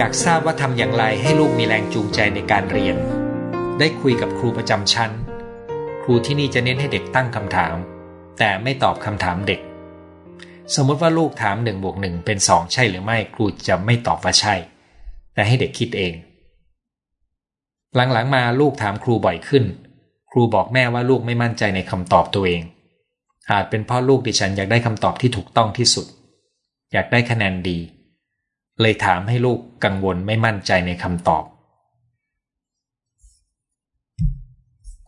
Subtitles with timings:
[0.00, 2.96] อยากทราบว่าทำอย่างไรให้ลูกมีแรงจูงใจในการเรียน
[3.78, 5.10] ได้คุยกับครูประจำชั้น
[6.02, 7.76] ครูที่นี่จะเน้นให้เด็กตั้งคำถาม
[8.38, 9.60] แต่ไม่ตอบคำถามเด็ก
[10.74, 14.54] สมมติว่าลูกถามหนึ่งบวกหนึ่งเป็นสองใช่หรือไม่ครูจะไม่ตอบว่าใช่
[15.34, 16.14] แต่ให้เด็กคิดเอง
[17.94, 19.64] หลังๆมาลูกถามครูบ่อยขึ้น
[20.30, 22.62] ครูบอกแม่ว่าลูกไม่มั่นใจในคำตอบตัวเอง
[23.50, 26.06] อาจเป็นเพราะลูกดิฉันอยากได้คำตอบที่ถูกต้องที่สุด
[26.92, 27.78] อยากได้คะแนนดี
[28.80, 31.44] เลยถามให้ลูกกังวลไม่มั่นใจในคำตอบ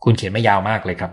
[0.03, 1.11] คุณเขียนไม่ยาวมากเลยครับ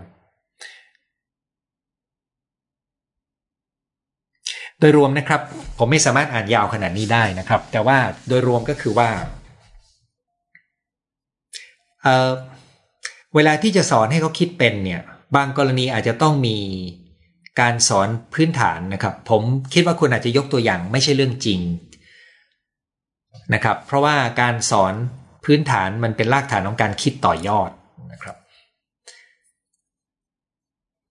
[4.79, 5.41] โดยรวมนะครับ
[5.77, 9.09] ผมไม่สามารถอ่านยาวขนาดนี้ได้นะครับ แต่ว่าโดยรวมก็คือว่า
[12.03, 15.01] เเวลาที่จะสอนให้เขาคิดเป็นเนี่ย
[15.35, 16.57] บางกรณีอาจจะต้องมี
[17.59, 19.41] การสอนพื้นฐานนะครับ ผม
[19.73, 21.59] คิดว่าคุณอาจจะยกตัวอย่างไม่ใช่เรื่องจริง
[23.53, 24.93] นะครับ เพราะว่าการสอน
[25.45, 27.69] พื้นฐานมันเป็นรากฐานของการคิดต่อยอด
[28.11, 28.35] นะครับ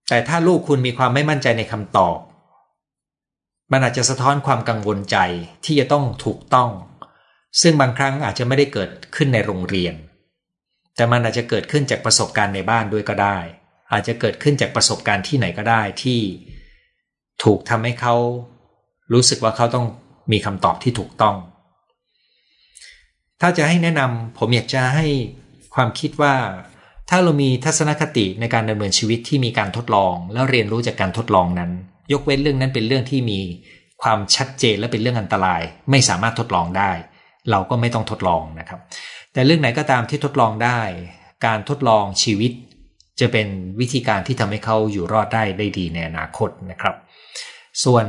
[0.08, 2.18] แต่ถ้าลูกคุณมีความไม่มั่นใจในคำตอบ
[3.72, 5.16] มันอาจจะสะท้อนความกังวลใจ
[5.64, 6.70] ที่จะต้องถูกต้อง
[7.62, 9.94] ซึ่งบางครั้งอาจจะไม่ได้เกิดขึ้นในโรงเรียน
[10.96, 13.38] แต่มันอาจจะเกิดขึ้นจากประสบการณ์ในบ้านด้วยก็ได้
[13.92, 16.20] อาจจะเกิดขึ้นจากประสบการณ์ที่ไหนก็ได้ที่
[17.44, 18.14] ถูกทำให้เขา
[19.12, 19.86] รู้สึกว่าเขาต้อง
[20.32, 21.36] มีคำตอบที่ถูกต้อง
[23.40, 25.06] ถ้าจะให้แนะนำผมอยากจะให้
[25.74, 26.34] ความคิดว่า
[27.10, 31.70] ถ้าเรามีทัศนคติในการดำเนินชีวิตที่มีการทดลอง แล้วเรียนรู้จากการทดลองนั้น
[32.12, 33.40] ยกเว้นเรื่องนั้นเป็นเรื่องที่มี
[34.02, 36.90] ความชัดเจนและเป็นเรื่องอันตราย ไม่สามารถทดลองได้
[37.50, 38.80] เราก็ไม่ต้องทดลองนะครับ
[39.32, 40.80] แต่เรื่องไหนก็ตามที่ทดลองได้
[41.46, 42.52] การทดลองชีวิต
[43.20, 43.48] จะเป็น
[43.80, 46.94] วิธีการที่ทำให้เขาอยู่รอดได้ได้ดีในอนาคตนะครับ
[47.84, 48.06] ส่วน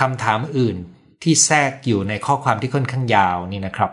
[0.00, 0.76] คำถามอื่น
[1.22, 3.90] ที่แทรกอยู่ในข้อความที่ค่อนข้างยาวนี่นะครับ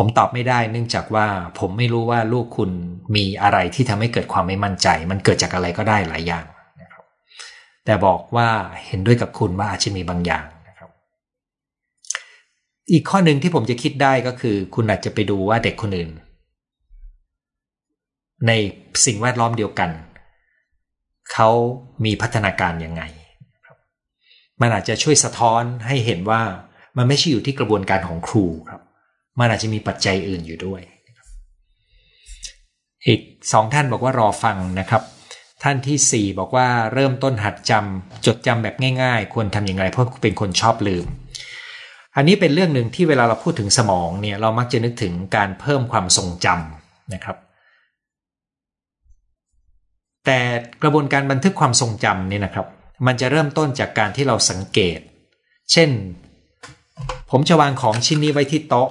[0.00, 1.26] ผมตอบไม่ได้เนื่องจากว่า
[1.58, 2.70] ผมไม่รู้ว่าลูกคุณ
[3.16, 6.44] มีอะไรที่ทำให้เกิดความไม่มั่นใจ มันเกิดจากอะไรก็ได้หลายอย่าง
[6.80, 7.04] นะครับ
[7.84, 8.48] แต่บอกว่า
[8.86, 10.90] เห็นด้วยกับคุณว่าอาจจะมีบางอย่างนะครับ
[12.92, 16.10] อีกข้อหนึ่งที่ผมจะคิดได้ก็คือ คุณอาจจะไปดูว่าเด็กคนอื่น
[18.46, 18.52] ใน
[19.04, 19.90] สิ่งแวดล้อมเดียวกัน
[21.32, 21.48] เขา
[22.04, 23.02] มีพัฒนาการยังไง
[24.60, 26.42] มันอาจจะช่วยสะท้อนให้เห็นว่า
[26.96, 28.82] มันไม่ใช่อยู่ที่กระบวนการของครูครับ
[29.38, 30.80] มันอาจจะมีปัจจัยอื่นอยู่ด้วย
[33.06, 33.20] อีก
[33.52, 35.02] สองท่านบอกว่ารอฟังนะครับ
[35.62, 41.06] ท่านที่สี่บอกว่าเริ่มต้นหัดจำจดจำแบบง่ายๆ ควรทำอย่างไรเพราะเป็นคนชอบลืม
[42.16, 47.36] อันนี้เป็นเรื่องหนึ่งที่เวลาเราพูดถึงสมองเนี่ยเรามักจะนึกถึงการเพิ่มความทรงจำนะครับ
[50.26, 50.38] แต่
[50.82, 52.66] กระบวนการบันทึกความทรงจำเนี่ยนะครับ
[53.06, 54.98] มันจะเริ่มต้นจากการที่เราสังเกต
[55.72, 55.90] เช่น
[57.30, 58.88] ผมจะวางของชิ้นนี้ไว้ที่โต๊ะ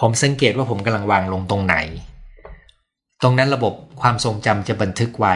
[0.00, 1.76] ผมสังเกตว่าผมกำลังวางลงตรงไหน
[3.22, 5.34] ตรงนั้นระบบความทรงจำจะบันทึกไว้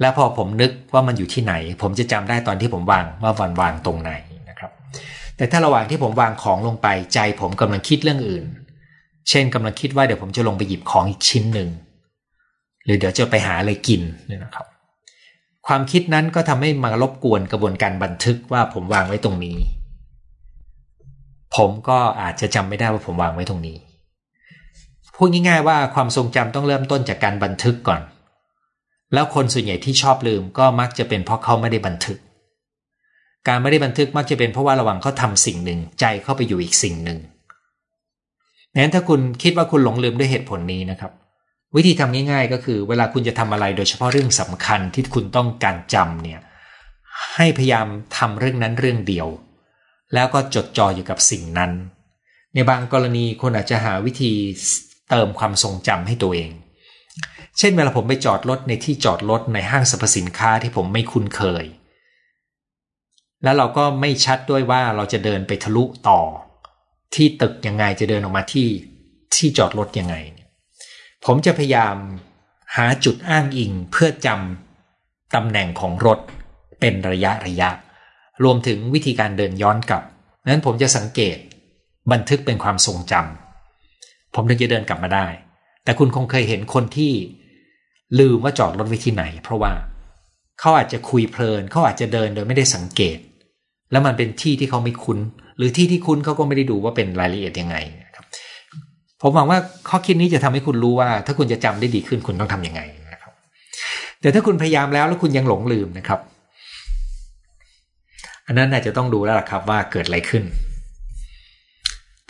[0.00, 4.12] และพอผมนึกว่ามันอยู่ที่ไหน ผมจะจำได้ตอนที่ผมวางว่าวันวางตรงไหน
[4.48, 4.70] นะครับ
[5.36, 8.44] แต่ถ้าระหว่างที่ผมวางของลงไปใจผมกำลังคิดเรื่องอื่น
[9.28, 11.68] เช่นกำลังคิดว่าเดี๋ยวผมจะลงไปหยิบของอีกชิ้นหนึ่ง
[12.84, 14.66] หรือเดี๋ยวจะไปหาอะไรกินนี่นะครับ
[15.66, 19.58] ความคิดนั้นก็ทำให้มารบกวนกระบวนการบันทึกว่าผมวางไว้ตรงนี้
[21.56, 23.76] ผมก็อาจจะจำไม่ได้ว่าผมวางไว้ตรงนี้
[25.16, 28.00] พูดง่ายๆว่าความทรงจำต้องเริ่มต้นจากการบันทึกก่อน
[29.14, 32.18] แล้วคนส่วนใหญ่ที่ชอบลืมก็มักจะเป็นเพราะเขาไม่ได้บันทึก
[33.48, 37.18] การไม่ได้บันทึกมักจะเป็นเพราะว่าระหว่างเขาทาสิ่งหนึ่งใจเข้าไปอยู่อีกสิ่งหนึ่ง
[38.74, 41.12] นั้นถ้าคุณคิดว่าคุณหลงลืมด้วยเหตุผลนี้นะครับ
[41.76, 46.40] วิธีทำง่าย ๆ ก็คือ เวลาคุณจะทำอะไรโดยเฉพาะเรื่องสำคัญที่คุณต้องการจำเนี่ย
[47.34, 47.86] ให้พยายาม
[48.16, 49.28] ทำเรื่องนั้นเรื่องเดียว
[50.14, 51.72] แล้วก็จดจ่ออยู่กับสิ่งนั้น
[52.54, 54.32] ในบางกรณีคนอาจจะหาวิธี
[55.10, 56.50] เติมความทรงจำให้ตัวเอง
[57.58, 61.64] เช่นเวลาผมไปจอดรถในที่จอดรถในห้างสรรพสินค้าที่ผมไม่คุ้นเคย
[63.42, 66.20] แล้วเราก็ไม่ชัดด้วยว่าเราจะเดินไปทะลุต่อ
[67.14, 68.68] ที่ตึกยังไงจะเดินออกมาที่
[69.36, 70.14] ที่จอดรถยังไง
[71.24, 71.96] ผมจะพยายาม
[72.76, 76.18] หาจุดอ้างอิงเพื่อจำตำแหน่งของรถ
[76.80, 77.70] เป็นระยะระยะ
[78.44, 80.02] รวมถึงวิธีการเดินย้อนกลับ
[80.50, 81.38] นั้นผมจะสังเกต
[82.12, 85.26] บันทึกเป็นความทรงจำผมถึงจะเดินกลับมาได้
[85.84, 87.12] แต่คุณคงเคยเห็นคนที่
[88.18, 89.72] ลืมว่าจอดรถไว้ที่ไหน เพราะว่า
[90.60, 93.18] เขาอาจจะคุยเพลินเขาอาจจะเดินโดยไม่ได้สังเกต
[93.92, 95.18] แล้วมันเป็นที่ที่เขาไม่คุ้น
[95.58, 97.76] หรือที่ที่คุ้นเขาก็ไม่ได้ดูว่าเป็นรายละเอียดยังไง
[98.16, 98.24] ครับ
[99.22, 99.58] ผมหวังว่า
[99.88, 102.80] ข้อคิดนี้จะทำให้คุณรู้ว่า ถ้าคุณจะจำได้ดีขึ้นคุณต้องทํำยังไง
[103.12, 103.32] นะครับ
[104.20, 106.20] แต่ถ้าคุณพยายามแล้วแล้วคุณยังหลงลืมนะครับ
[108.46, 110.44] อันนั้นอาจจะต้องดูแล้วล่ะครับว่าเกิดอะไรขึ้น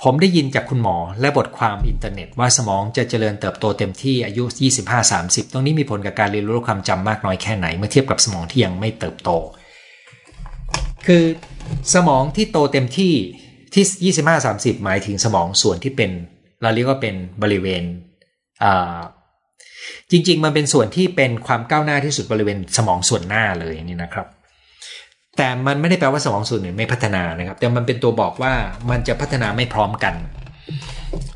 [0.03, 4.45] ผมได้ยินจากคุณหมอและบทความอินเทอร์เน็ตว่าสมองจะเจริญเติบโตเต็มที่อายุ
[4.99, 9.31] 25-30 ตรงนี้มีผลกับการเรียนรู้ความจำมากน้อยแค่ไหน เมื่อเทียบกับสมองที่ยังไม่เติบโต
[11.07, 11.25] คือ
[11.95, 13.13] สมองที่โตเต็มที่
[13.75, 14.15] ที่
[14.45, 16.11] 25-30 หมายถึงสมองส่วนที่เป็น
[16.63, 17.83] เราเรียกว่าเป็นบริเวณ
[20.11, 24.27] จริง ๆ มันเป็นส่วนที่เป็นความก้าวหน้าที่สุดบริเวณสมองส่วนหน้าเลยนี่นะครับ
[25.37, 28.53] แต่มันไม่ได้แปลว่าสมองส่วนอื่นไม่พัฒนานะครับ แต่มันเป็นตัวบอกว่า
[28.91, 30.15] มันจะพัฒนาไม่พร้อมกัน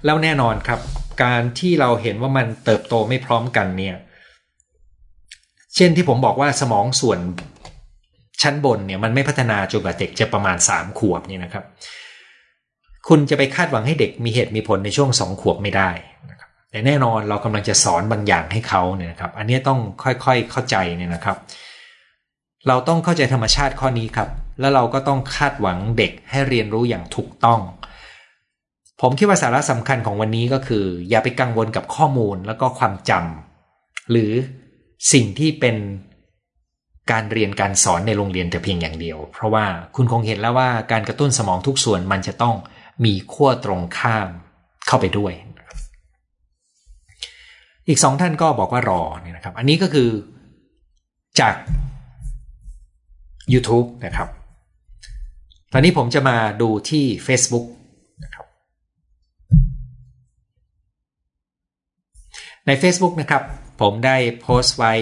[0.05, 0.81] แล้วแน่นอนครับ
[1.23, 3.97] การที่เราเห็นว่ามันเติบโตไม่พร้อมกันเนี่ย
[5.77, 7.19] เช่นที่ผมบอกว่าสมองส่วน
[8.43, 11.65] ชั้นบนเนี่ยมันไม่พัฒนาจนกว่าเด็กจะประมาณ 3 ขวบนี่นะครับ
[13.09, 15.91] คุณจะไปคาดหวังให้เด็กมีเหตุมีผลในช่วง 2 ขวบไม่ได้
[16.31, 24.29] นะครับแต่แน่นอนเรากำลังจะสอนบางอย่างให้เขาเนี่ยนะครับ อันนี้ต้องค่อยๆเข้าใจเนี่ยนะครับเเราต้องเข้าใจธรรมชาติข้อนี้ครับ
[24.61, 27.61] แล้วเราก็ต้องคาดหวังเด็กให้เรียนรู้อย่างถูกต้อง
[29.01, 34.33] ผมคิดว่าสาระสำคัญของวันนี้ก็คือ อย่าไปกังวลกับข้อมูลแล้วก็ความจำหรือ
[35.13, 35.77] สิ่งที่เป็น
[37.11, 39.65] การเรียนการสอนในโรงเรียนแต่เพียงอย่างเดียว เพราะว่า
[39.97, 42.55] คุณคงเห็นแล้วว่าการกระตุ้นสมองทุกส่วนมันจะต้อง
[43.05, 44.29] มีขั้วตรงข้าม
[44.87, 45.33] เข้าไปด้วย
[47.89, 50.09] อีกสองท่านก็บอกว่ารอเนี่ยนะครับ อันนี้ก็คือ
[51.41, 51.55] จาก
[53.53, 54.29] YouTube นะครับ
[55.73, 57.67] ตอนนี้ผมจะมาดูที่ Facebook
[58.25, 58.47] นะครับ
[62.67, 63.43] ใน Facebook นะครับ
[63.81, 64.95] ผมได้โพสต์ไว้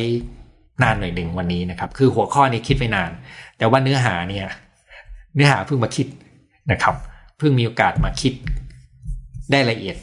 [0.82, 3.10] นานหน่อยหนึ่งวันนี้นะครับ คือหัวข้อนี้คิดไว้นาน
[3.58, 4.46] แต่ว่าเนื้อหาเนี่ย
[5.34, 6.06] เนื้อหาเพิ่งมาคิด
[6.70, 6.94] นะครับ
[7.38, 8.32] เพิ่งมีโอกาสมาคิด
[9.50, 9.96] ได้ละเอียด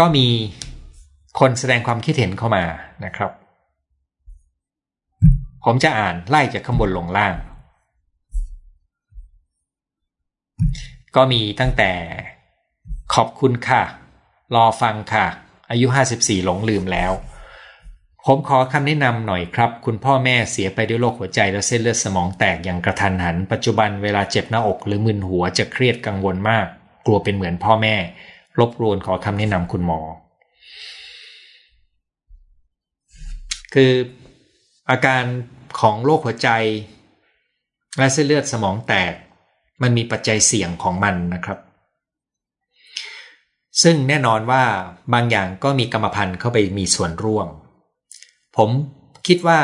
[0.00, 0.26] ก็มี
[1.40, 2.64] คนแสดงความคิดเห็นเข้ามา
[3.04, 3.30] นะครับ
[5.64, 7.34] ผมจะอ่านไล่จากข้างบนลงล่าง
[11.16, 11.92] ก็มีตั้งแต่
[13.14, 13.82] ขอบคุณค่ะ
[14.54, 15.26] รอฟังค่ะ
[15.70, 15.86] อายุ
[16.16, 17.12] 54 หลงลืมแล้ว
[18.26, 26.66] ผมขอคำแนะนำหน่อยครับ คุณพ่อแม่เสียไปด้วยโรคหัวใจและเส้นเลือดสมองแตกอย่างกระทันหัน ปัจจุบันเวลาเจ็บหน้าอกหรือมึนหัวจะเครียดกังวลมาก
[27.06, 27.96] กลัวเป็นเหมือนพ่อแม่
[28.58, 30.00] รบกวนขอคำแนะนำคุณหมอ
[33.74, 33.92] คือ
[34.90, 35.24] อาการ
[35.80, 36.48] ของโรคหัวใจ
[37.98, 39.14] และเส้นเลือดสมองแตก
[39.82, 41.58] มันมีปัจจัยเสี่ยงของมันนะครับ
[43.82, 44.64] ซึ่งแน่นอนว่า
[45.12, 47.48] บางอย่างก็มีกรรมพันธุ์เข้าไปมีส่วนร่วม
[48.56, 48.70] ผม
[49.26, 49.60] คิดว่า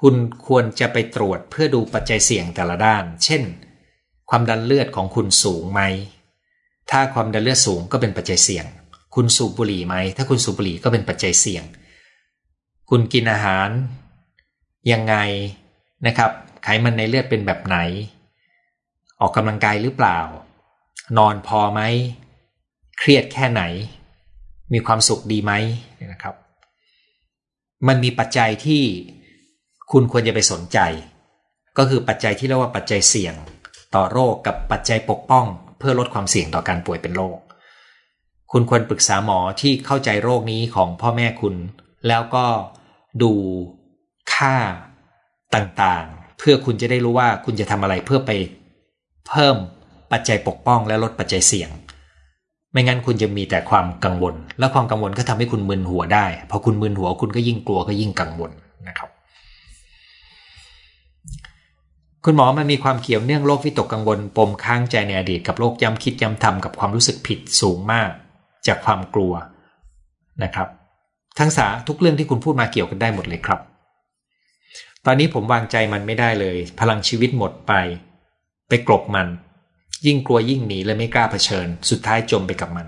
[0.00, 0.14] คุณ
[0.46, 3.42] ควรจะไปตรวจเพื่อดูปัจจัยเสี่ยงแต่ละด้าน เช่น
[4.30, 5.80] ความดันเลือดของคุณสูงไหม
[6.90, 8.66] ถ้าความดันเลือดสูงก็เป็นปัจจัยเสี่ยง
[9.14, 11.64] คุณสูบบุหรี่ไหม ถ้าคุณสูบบุหรี่ก็เป็นปัจจัยเสี่ยง
[12.90, 13.68] คุณกินอาหาร
[14.92, 15.14] ยังไง
[16.06, 16.30] นะครับ
[16.64, 17.76] ไขมันในเลือดเป็นแบบไหน
[19.20, 20.18] ออกกำลังกายหรือเปล่า
[21.18, 21.80] นอนพอไหม
[22.98, 23.62] เครียดแค่ไหน
[24.72, 25.52] มีความสุขดีไหม
[26.12, 26.34] นะครับ
[27.88, 28.82] มันมีปัจจัยที่
[29.92, 30.78] คุณควรจะไปสนใจ
[31.78, 33.34] ก็คือปัจจัยที่เรียกว่าปัจจัยเสี่ยง
[33.94, 35.46] ต่อโรคกับปัจจัยปกป้อง
[35.80, 37.38] เพื่อลดความเสี่ยงต่อการป่วยเป็นโรค
[38.52, 41.54] คุณควรปรึกษาหมอที่เข้าใจโรคนี้ของพ่อแม่คุณ
[42.08, 42.46] แล้วก็
[43.22, 43.32] ดู
[44.34, 44.56] ค่า
[45.54, 48.30] ต่างๆ เพื่อคุณจะได้รู้ว่าคุณจะทำอะไรเพื่อไป
[49.28, 49.56] เพิ่ม
[50.12, 51.70] ปัจจัยปกป้องและลดปัจจัยเสี่ยง
[52.72, 58.50] ไม่งั้นคุณจะมีแต่ความกังวล และความกังวลก็ทำให้คุณมึนหัวได้ พอคุณมึนหัวคุณก็ยิ่งกลัวก็ยิ่งกังวล
[58.88, 59.09] นะครับ
[62.24, 68.10] คุณหมอมันมีความเกี่ยวเนื่องโรควิตกกังวลปมค้างใจในอดีตกับโรคย้ำคิดย้ำทำกับความรู้สึกผิดสูงมาก
[68.66, 69.32] จากความกลัว
[70.42, 70.68] นะครับ
[71.38, 73.60] ทั้งสาทุกเรื่องที่คุณพูดมาเกี่ยวกันได้หมดเลยครับ
[75.06, 77.72] ตอนนี้ผมวางใจมันไม่ได้เลย พลังชีวิตหมดไป
[78.68, 79.28] ไปกลบมัน
[80.06, 82.86] ยิ่งกลัวยิ่งหนีและไม่กล้าเผชิญ สุดท้ายจมไปกับมัน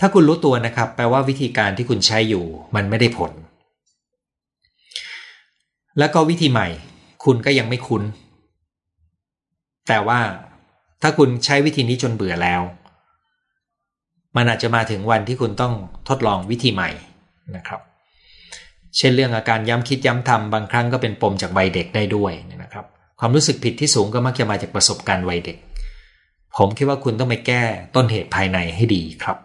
[0.00, 3.32] ถ้าคุณรู้ตัวนะครับ แปลว่าวิธีการที่คุณใช้อยู่ มันไม่ได้ผล
[5.98, 6.68] แล้วก็วิธีใหม่
[7.30, 8.02] คุณก็ยังไม่คุ้น
[9.88, 10.20] แต่ว่า
[11.02, 12.62] ถ้าคุณใช้วิธีนี้จนเบื่อแล้ว
[14.36, 15.74] มันอาจจะมาถึงวันที่คุณต้อง
[16.08, 16.90] ทดลองวิธีใหม่
[17.56, 17.80] นะครับ
[18.96, 22.32] เช่นเรื่องอาการย้ำคิดย้ำทำบางครั้งก็เป็นปมจากวัยเด็กได้ด้วย
[22.62, 22.84] นะครับ
[23.20, 25.58] ความรู้สึกผิดที่สูงก็มักจะมาจากประสบการณ์วัยเด็ก
[26.56, 27.62] ผมคิดว่าคุณต้องไปแก้
[27.94, 29.38] ต้นเหตุภายในให้ดีครับ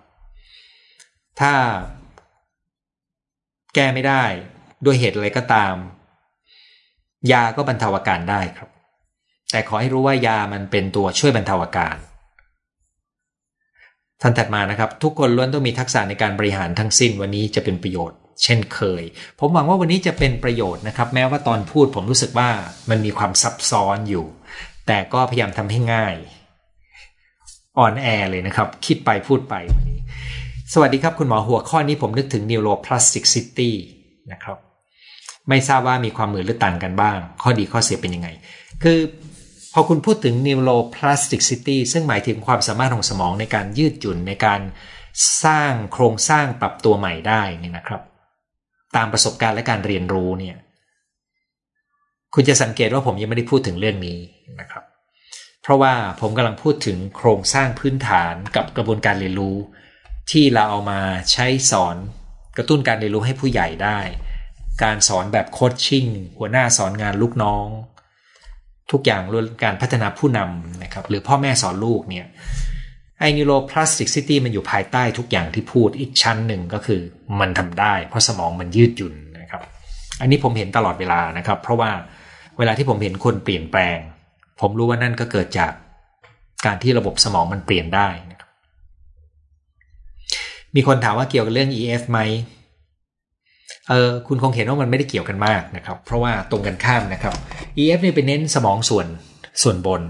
[1.40, 1.54] ถ้า
[3.75, 4.24] แก้ไม่ได้
[4.86, 5.75] ด้วยเหตุอะไรก็ตาม
[7.32, 8.70] ยาก็บรรเทาอาการได้ครับ
[9.51, 11.96] แต่ขอให้รู้ว่ายามันเป็นตัวช่วยบรรเทาอาการ
[14.22, 19.03] ท่านถัดมานะครับ ทุกคนล้วนต้องมีทักษะในการบริหารทั้งสิ้นวันนี้จะเป็นประโยชน์ เช่นเคย
[19.39, 22.50] ผมหวังว่าวันนี้จะเป็นประโยชน์นะครับ แม้ว่าตอนพูดผมรู้สึกว่า
[22.89, 24.25] มันมีความซับซ้อนอยู่
[24.88, 26.15] แต่ก็พยายามทำให้ง่าย
[27.77, 30.00] อ่อนแอเลยนะครับ คิดไปพูดไปวันนี้
[30.74, 33.72] สวัสดีครับคุณหมอหัวข้อนี้ผมนึกถึง neuroplasticity
[34.32, 34.58] นะครับ
[35.50, 38.29] ไม่ทราบว่ามีความเหมือนหรือต่างกันบ้าง ข้อดีข้อเสียเป็นยังไง
[38.83, 39.00] คือ
[39.73, 44.62] พอคุณพูดถึง neuroplasticity ซึ่งหมายถึงความสามารถของสมองในการยืดหยุ่นในการ
[45.43, 48.01] สร้างโครงสร้างปรับตัวใหม่ได้นี่นะครับ
[48.95, 50.57] ตามประสบการณ์และการเรียนรู้เนี่ย
[52.33, 54.19] คุณจะสังเกตว่าผมยังไม่ได้พูดถึงเรื่องนี้
[54.59, 54.83] นะครับ
[55.62, 59.57] เพราะว่าผมกำลังพูดถึงโครงสร้างพื้นฐานกับกระบวนการเรียนรู้
[60.31, 61.00] ที่เราเอามา
[61.31, 61.95] ใช้สอน
[62.57, 64.00] กระตุ้นการเรียนรู้ให้ผู้ใหญ่ได้
[64.84, 66.06] การสอนแบบโคชชิ่ง
[66.38, 67.68] หัวหน้าสอนงานลูกน้อง
[68.92, 72.25] ทุกอย่างรวมการพัฒนาผู้นำนะครับ หรือพ่อแม่สอนลูกเนี่ย
[73.20, 77.01] ไอ้นิโรพลาสติกซิตี้มันอยู่ภายใต้ทุกอย่างที่พูดอีกชั้นหนึ่งก็คือ
[77.39, 79.62] มันทำได้ เพราะสมองมันยืดหยุ่นนะครับ
[80.22, 81.92] อันนี้ผมเห็นตลอดเวลานะครับ เพราะว่า
[82.58, 83.98] เวลาที่ผมเห็นคนเปลี่ยนแปลง
[84.62, 85.72] ผมรู้ว่านั่นก็เกิดจาก
[86.65, 88.50] การที่ระบบสมองมันเปลี่ยนได้นะครับ
[90.75, 92.20] มีคนถามว่าเกี่ยวกับเรื่อง EF ไหม
[93.89, 97.34] เออคุณคงเห็นว่ามันไม่ได้เกี่ยวกันมากนะครับ เพราะว่าตรงกันข้ามนะครับ
[97.77, 99.08] EF เนี่ยเป็นเน้นสมองส่วน
[99.63, 100.01] ส่วนบน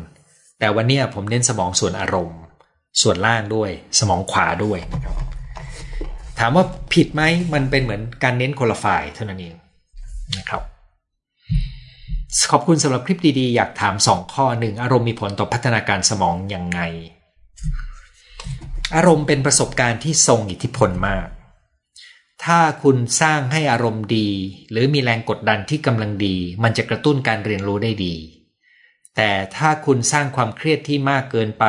[0.60, 2.40] แต่วันนี้ผมเน้นสมองส่วนอารมณ์
[3.02, 5.16] ส่วนล่างด้วย สมองขวาด้วยนะครับ
[6.40, 7.22] ถามว่าผิดไหม
[7.54, 9.56] มันเป็นเหมือนการเน้นคนละฝ่ายเท่านั้นเอง
[10.38, 10.62] นะครับ
[12.52, 16.80] ขอบคุณสำหรับคลิปดีๆ อยากถามสองข้อหนึ่งอารมณ์มีผลต่อพัฒนาการสมองยังไง
[18.96, 21.28] อารมณ์เป็นประสบการณ์ที่ทรงอิทธิพลมาก
[22.46, 24.30] ถ้าคุณสร้างให้อารมณ์ดี
[24.72, 28.16] หรือมีแรงกดดันที่กำลังดี มันจะกระตุ้นการเรียนรู้ได้ดี
[29.16, 31.66] แต่ถ้าคุณสร้างความเครียดที่มากเกินไป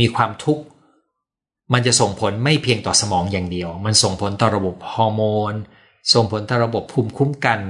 [0.00, 0.64] มีความทุกข์
[1.72, 5.22] มันจะส่งผลไม่เพียงต่อสมองอย่างเดียว มันส่งผลต่อระบบฮอร์โม
[5.52, 5.54] น
[6.14, 7.60] ส่งผลต่อระบบภูมิคุ้มกัน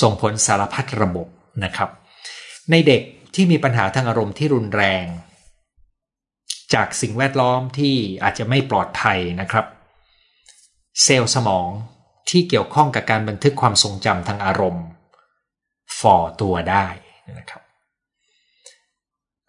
[0.00, 1.26] ส่งผลสารพัดระบบ
[1.64, 1.90] นะครับ
[2.70, 3.02] ในเด็ก
[3.34, 5.04] ที่มีปัญหาทางอารมณ์ที่รุนแรง
[6.74, 9.66] จากสิ่งแวดล้อมที่อาจจะไม่ปลอดภัยนะครับ
[11.02, 11.68] เซลล์สมอง
[12.28, 14.84] ที่เกี่ยวข้องกับการบันทึกความทรงจำทางอารมณ์
[15.98, 16.86] ฝ่อตัวได้
[17.38, 17.62] นะครับ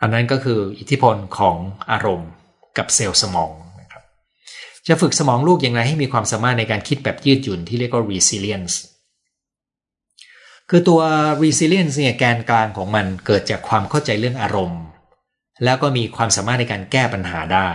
[0.02, 1.58] อันนั้นก็คืออิทธิพลของ
[1.92, 2.30] อารมณ์
[2.78, 4.04] กับเซลล์สมองนะครับ
[4.88, 8.76] จะฝึกสมองลูกอย่างไรให้มีความสามารถในการคิดแบบยืดหยุ่นที่เรียกว่า resilience
[10.70, 11.02] คือตัว
[11.44, 14.82] resilience เนี่ยแกนกลางของมันเกิดจากความเข้าใจเรื่องอารมณ์
[15.64, 17.70] แล้วก็มีความสามารถในการแก้ปัญหาได้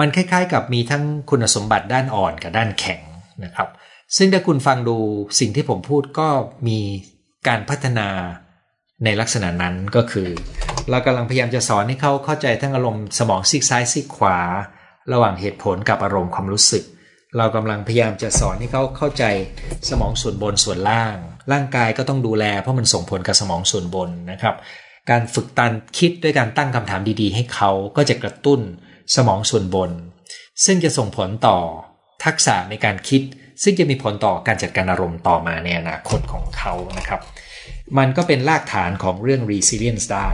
[0.00, 3.00] มันคล้ายๆ กับมีทั้งคุณสมบัติด้านอ่อนกับด้านแข็ง
[3.44, 3.68] นะครับ
[4.16, 4.96] ซึ่งถ้าคุณฟังดู
[5.40, 6.28] สิ่งที่ผมพูดก็
[6.68, 6.78] มี
[7.48, 8.08] การพัฒนา
[9.04, 10.28] ในลักษณะนั้นก็คือ
[10.90, 14.38] เรากำลังพยายามจะสอนให้เขาเข้าใจทั้งอารมณ์สมองซีกซ้ายซีกขวา
[15.12, 16.84] ระหว่างเหตุผลกับอารมณ์ความรู้สึก
[17.36, 19.24] เรากำลังพยายามจะสอนให้เขาเข้าใจ
[19.88, 21.16] สมองส่วนบนส่วนล่าง
[21.52, 24.54] ร่างกายก็ต้องดูแล เพราะมันส่งผลกับสมองส่วนบนนะครับ
[25.10, 28.60] การฝึกตันคิดด้วยการตั้งคำถามดีๆ ให้เขาก็จะกระตุ้น
[29.14, 29.90] สมองส่วนบน
[30.64, 31.58] ซึ่งจะส่งผลต่อ
[32.24, 33.22] ทักษะในการคิด
[33.62, 37.20] ซึ่งจะมีผลต่อการจัดการอารมณ์ต่อมาในอนาคตของเขานะครับ
[37.98, 40.30] มันก็เป็นรากฐานของเรื่อง resilience ได้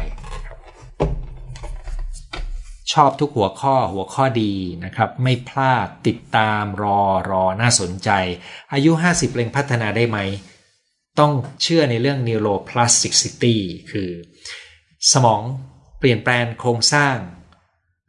[2.92, 4.54] ชอบทุกหัวข้อหัวข้อดี
[4.84, 8.10] นะครับ ไม่พลาดติดตามรอรอน่าสนใจ
[8.72, 10.18] อายุ 50เร่งพัฒนาได้ไหม
[11.18, 13.56] ต้องเชื่อในเรื่อง neuroplasticity
[13.90, 14.10] คือ
[15.12, 15.42] สมอง
[15.98, 17.16] เปลี่ยนแปลงโครงสร้าง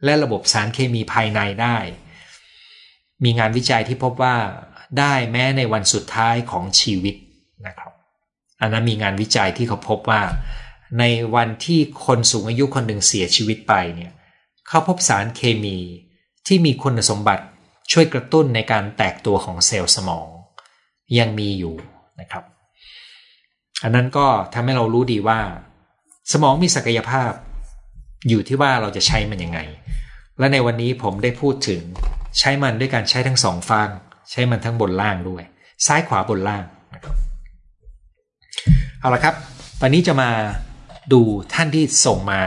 [0.04, 1.76] และระบบสารเคมีภายในได้
[3.24, 4.36] มีงานวิจัยที่พบว่า
[4.98, 7.14] ได้แม้ในวันสุดท้ายของชีวิต
[7.66, 7.92] นะครับ
[8.60, 10.22] อันนั้นมีงานวิจัยที่เขาพบว่า
[10.98, 14.12] ในวันที่คนสูงอายุคนหนึ่งเสียชีวิตไปเนี่ย
[14.68, 15.76] เขาพบสารเคมี
[16.46, 17.44] ที่มีคุณสมบัติ
[17.92, 20.26] ช่วยกระตุ้นในการแตกตัวของเซลล์สมอง
[21.18, 21.74] ยังมีอยู่
[22.20, 22.44] นะครับ
[23.82, 25.40] อันนั้นก็ทำให้เรารู้ดีว่า
[26.32, 27.32] สมองมีศักยภาพ
[28.28, 29.60] อยู่ที่ว่าเราจะใช้มันยังไง
[30.38, 31.82] และในวันนี้ผมได้พูดถึง
[32.38, 33.88] ใช้มันด้วยการใช้ทั้งสองฟาง
[34.30, 35.42] ใช้มันทั้งบนล่างด้วย
[35.86, 36.64] ซ้ายขวาบนล่าง
[36.94, 37.16] นะครับ
[39.00, 39.34] เอาละครับ
[39.82, 40.30] วันนี้จะมา
[41.12, 41.20] ดู
[41.54, 42.40] ท่านที่ส่งมา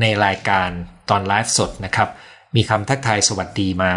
[0.00, 0.68] ในรายการ
[1.10, 2.08] ตอนไลฟ์สดนะครับ
[2.56, 3.92] มีคำทักทายสวัสดีมา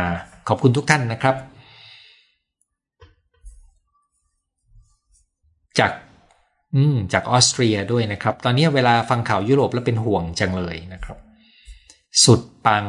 [0.48, 1.36] ขอบคุณทุกท่านนะครับ
[5.79, 5.91] จาก
[6.75, 11.17] อืมจากออสเตรียด้วยนะครับ ตอนนี้เวลาฟังข่าวยุโรปแล้วเป็นห่วงจังเลยนะครับ
[12.25, 12.86] สุด ปัง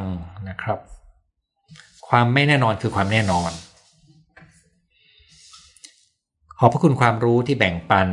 [0.49, 0.79] นะครับ
[2.09, 3.51] ความไม่แน่นอนคือความแน่นอน
[6.59, 8.09] ขอบพระคุณความรู้ที่แบ่งปัน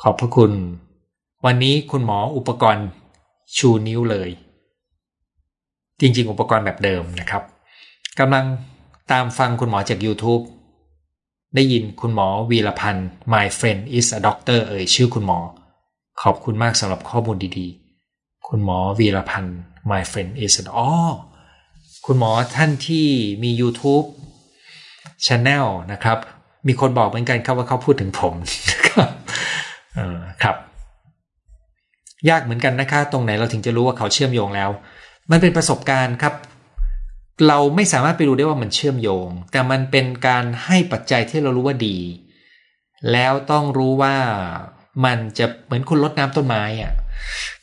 [0.00, 0.52] ขอบพระคุณ
[1.44, 2.86] วันนี้คุณหมออุปกรณ์
[3.56, 4.30] ชูนิ้วเลย
[6.00, 7.42] จริงๆ อุปกรณ์แบบเดิมนะครับ
[8.18, 8.44] กำลัง
[9.12, 10.42] ตามฟังคุณหมอจาก YouTube
[11.54, 15.38] ได้ยินคุณหมอวีรพันธ์ my friend is a doctor เอ่ยชื่อคุณหมอ
[16.22, 17.83] ขอบคุณมากสำหรับข้อมูลดีๆ
[18.48, 19.58] คุณหมอวีรพันธ์
[19.90, 20.90] my friend is a อ๋อ
[22.06, 23.06] คุณหมอท่านที่
[23.42, 24.06] มี YouTube
[25.26, 26.18] Channel นะครับ
[26.66, 28.34] มีคนบอกเหมือนกันครับว่าเขาพูดถึงผม
[28.88, 29.10] ครับ
[30.42, 30.56] ครับ
[32.28, 34.70] ยากเหมือนกันนะคะ ตรงไหนเราถึงจะรู้ว่าเขาเชื่อมโยงแล้ว
[35.30, 36.34] มันเป็นประสบการณ์ครับ
[37.48, 41.98] เราไม่สามารถไปรู้ได้ว่ามันเชื่อมโยง แต่มันเป็นการให้ปัจจัยที่เรารู้ว่าดี
[43.12, 44.16] แล้วต้องรู้ว่า
[45.04, 46.92] มันจะเหมือนคุณลดน้ำต้นไม้อะ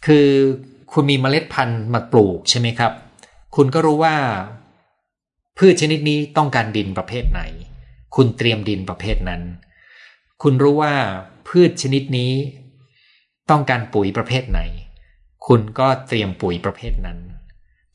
[0.05, 0.27] คือ
[0.93, 2.93] คุณมีเมล็ดพันธุ์มาปลูกใช่ไหมครับ
[3.55, 4.15] คุณก็รู้ว่า
[5.57, 7.41] พืชชนิดนี้ต้องการดินประเภทไหน
[8.15, 9.41] คุณเตรียมดินประเภทนั้น
[10.41, 10.95] คุณรู้ว่า
[11.47, 12.33] พืชชนิดนี้
[13.49, 14.61] ต้องการปุ๋ยประเภทไหน
[15.47, 17.19] คุณก็เตรียมปุ๋ยประเภทนั้น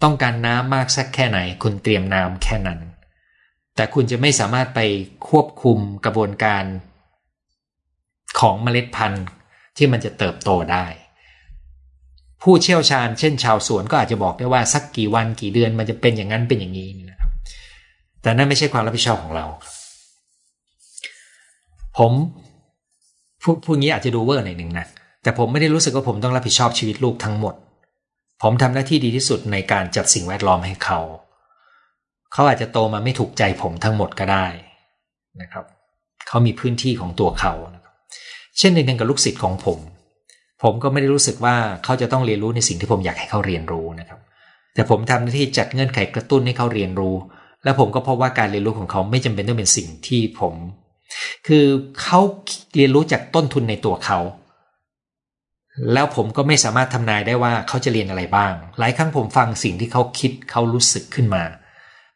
[0.03, 2.81] ต้องการน้ำมากสักแค่ไหน คุณเตรียมน้ำแค่นั้น
[3.75, 4.81] แต่คุณจะไม่สามารถไป
[5.29, 6.65] ควบคุมกระบวนการ
[8.41, 9.25] ของเมล็ดพันธุ์
[9.77, 10.87] ที่มันจะเติบโตได้
[12.49, 17.31] ผู้เชี่ยวชาญเช่นชาวสวนก็อาจจะบอกได้ว่าสักกี่วันกี่เดือนมันจะเป็นอย่างนั้นเป็นอย่างนี้นะครับ
[18.23, 19.47] แต่นั่นไม่ใช่ความรับผิดชอบของเรา
[21.99, 22.13] ผม
[23.43, 24.87] พูดพูดงี้อาจจะดูเวอร์หน่อยหนึ่งนะ
[25.23, 27.55] แต่ผมไม่ได้รู้สึกว่าผมต้องรับผิดชอบชีวิตลูกทั้งหมด
[28.43, 31.01] ผมทำหน้าที่ดีที่สุดในการจัดสิ่งแวดล้อมให้เขา
[32.33, 34.47] เขาอาจจะโตมาไม่ถูกใจผมทั้งหมดก็ได้
[35.41, 35.65] นะครับ
[36.29, 37.95] เขามีพื้นที่ของตัวเขานะครับ
[38.59, 39.79] เช่นเดียวกันกับลูกศิษย์ของผม
[40.63, 44.19] ผมก็ไม่ได้รู้สึกว่าเขาจะต้องเรียนรู้ในสิ่งที่ผมอยากให้เขาเรียนรู้นะครับ
[44.75, 47.15] แต่ผมทำหน้าที่จัดเงื่อนไขกระตุ้นให้เขาเรียนรู้
[47.65, 50.55] และผมก็พบว่าการเรียนรู้ของเขาไม่จำเป็นต้องเป็นสิ่งที่ผม
[51.47, 51.65] คือ
[52.03, 52.21] เขา
[52.77, 54.19] เรียนรู้จากต้นทุนในตัวเขา
[55.93, 61.43] แล้วผมก็ไม่สามารถทำนายได้ว่าเขาจะเรียนอะไรบ้าง หลายครั้งผมฟังสิ่งที่เขาคิดเขารู้สึกขึ้นมา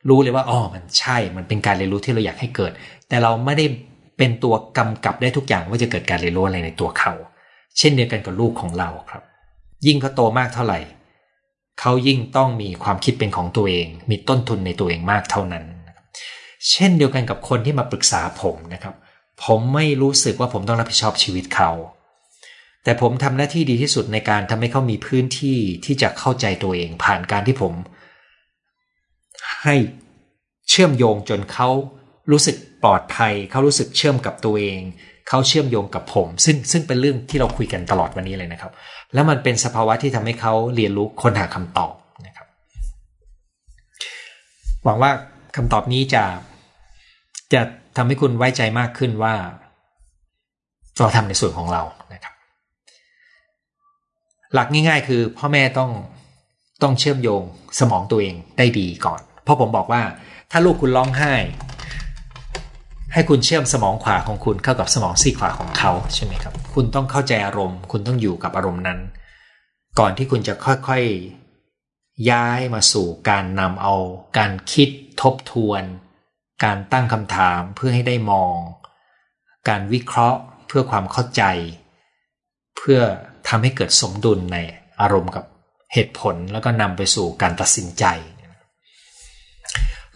[0.08, 2.72] รู้เลยว่าอ๋อมันใช่ มันเป็นการเรียนรู้ที่เราอยากให้เกิด
[3.08, 3.66] แต่เราไม่ได้
[4.18, 7.12] เป็นตัวกำกับได้ทุกอย่างว่าจะเกิดการเรียนรู้อะไรในตัวเขา
[7.78, 9.22] เช่นเดียวกันกับลูกของเราครับ
[9.86, 10.80] ยิ่งเขาโตมากเท่าไหร่
[11.80, 15.64] เขายิ่งต้องมีความคิดเป็นของตัวเอง มีต้นทุนในตัวเองมากเท่านั้น
[16.70, 18.94] เช่นเดียวกันกับคนที่มาปรึกษาผมนะครับ
[19.44, 21.70] ผมไม่รู้สึกว่าผมต้องรับผิดชอบชีวิตเขา
[22.84, 27.74] แต่ผมทำหน้าที่ดีที่สุดในการทำให้เขามีพื้นที่ที่จะเข้าใจตัวเอง ผ่านการที่ผม
[29.62, 29.76] ให้
[30.68, 31.68] เชื่อมโยงจนเขา
[32.30, 34.80] รู้สึกปลอดภัย เขารู้สึกเชื่อมกับตัวเอง
[35.28, 38.72] เขาเชื่อมโยงกับผม ซึ่งซึ่งเป็นเรื่องที่เราคุยกันตลอดวันนี้เลยนะครับ
[39.14, 41.92] แล้วมันเป็นสภาวะที่ทำให้เขาเรียนรู้ค้นหาคำตอบ
[42.26, 42.46] นะครับ
[44.84, 45.10] หวังว่า
[45.56, 46.24] คำตอบนี้จะ
[47.52, 47.60] จะ
[47.96, 49.34] ทำให้คุณไว้ใจมากขึ้นว่า
[50.98, 51.82] เราทำในส่วนของเรา
[52.14, 52.34] นะครับ
[54.54, 55.90] หลักง่าย ๆ คือพ่อแม่ต้อง
[56.82, 57.42] ต้องเชื่อมโยง
[57.80, 60.02] สมองตัวเองได้ดีก่อน เพราะผมบอกว่า
[60.50, 61.34] ถ้าลูกคุณร้องไห้
[63.12, 69.00] ให้คุณเชื่อมสมองขวาของคุณเข้ากับสมองซีขวาของเขาใช่ไหมครับ คุณต้องเข้าใจอารมณ์ คุณต้องอยู่กับอารมณ์นั้น
[69.98, 73.94] ก่อนที่คุณจะค่อยๆ ย้ายมาสู่การนำเอา
[74.38, 74.88] การคิด
[75.22, 75.82] ทบทวน
[76.64, 78.54] การตั้งคำถามเพื่อให้ได้มอง
[79.68, 81.42] การวิเคราะห์เพื่อความเข้าใจ
[82.76, 83.00] เพื่อ
[83.48, 84.58] ทำให้เกิดสมดุลใน
[85.00, 85.44] อารมณ์กับ
[85.92, 88.04] เหตุผลแล้วก็นำไปสู่การตัดสินใจ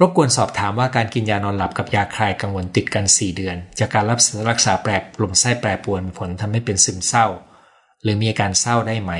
[0.00, 4.90] รบกวนสอบถามว่าการกินยานอนหลับกับยาคลายกังวลติดกัน 4 เดือน จากการรับรักษาแปร
[5.22, 7.26] ลมไส้แปรปวนผลทำให้เป็นซึมเศร้า
[8.02, 9.12] หรือมีอาการเศร้าได้ไหม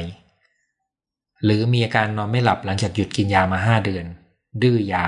[1.45, 4.05] หรือมีอาการนอนไม่หลับหลังจากหยุดกินยามา 5 เดือน
[4.63, 5.07] ดื้อยา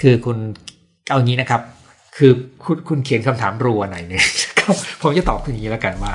[0.00, 0.36] คือคุณ
[1.10, 1.62] เอางี้นะครับ
[2.16, 2.32] คือ
[2.64, 4.22] คุณคุณเขียนคำถามรัวหน่อยนึง
[5.02, 6.12] ผมจะตอบอย่างนี้แล้วกันว่า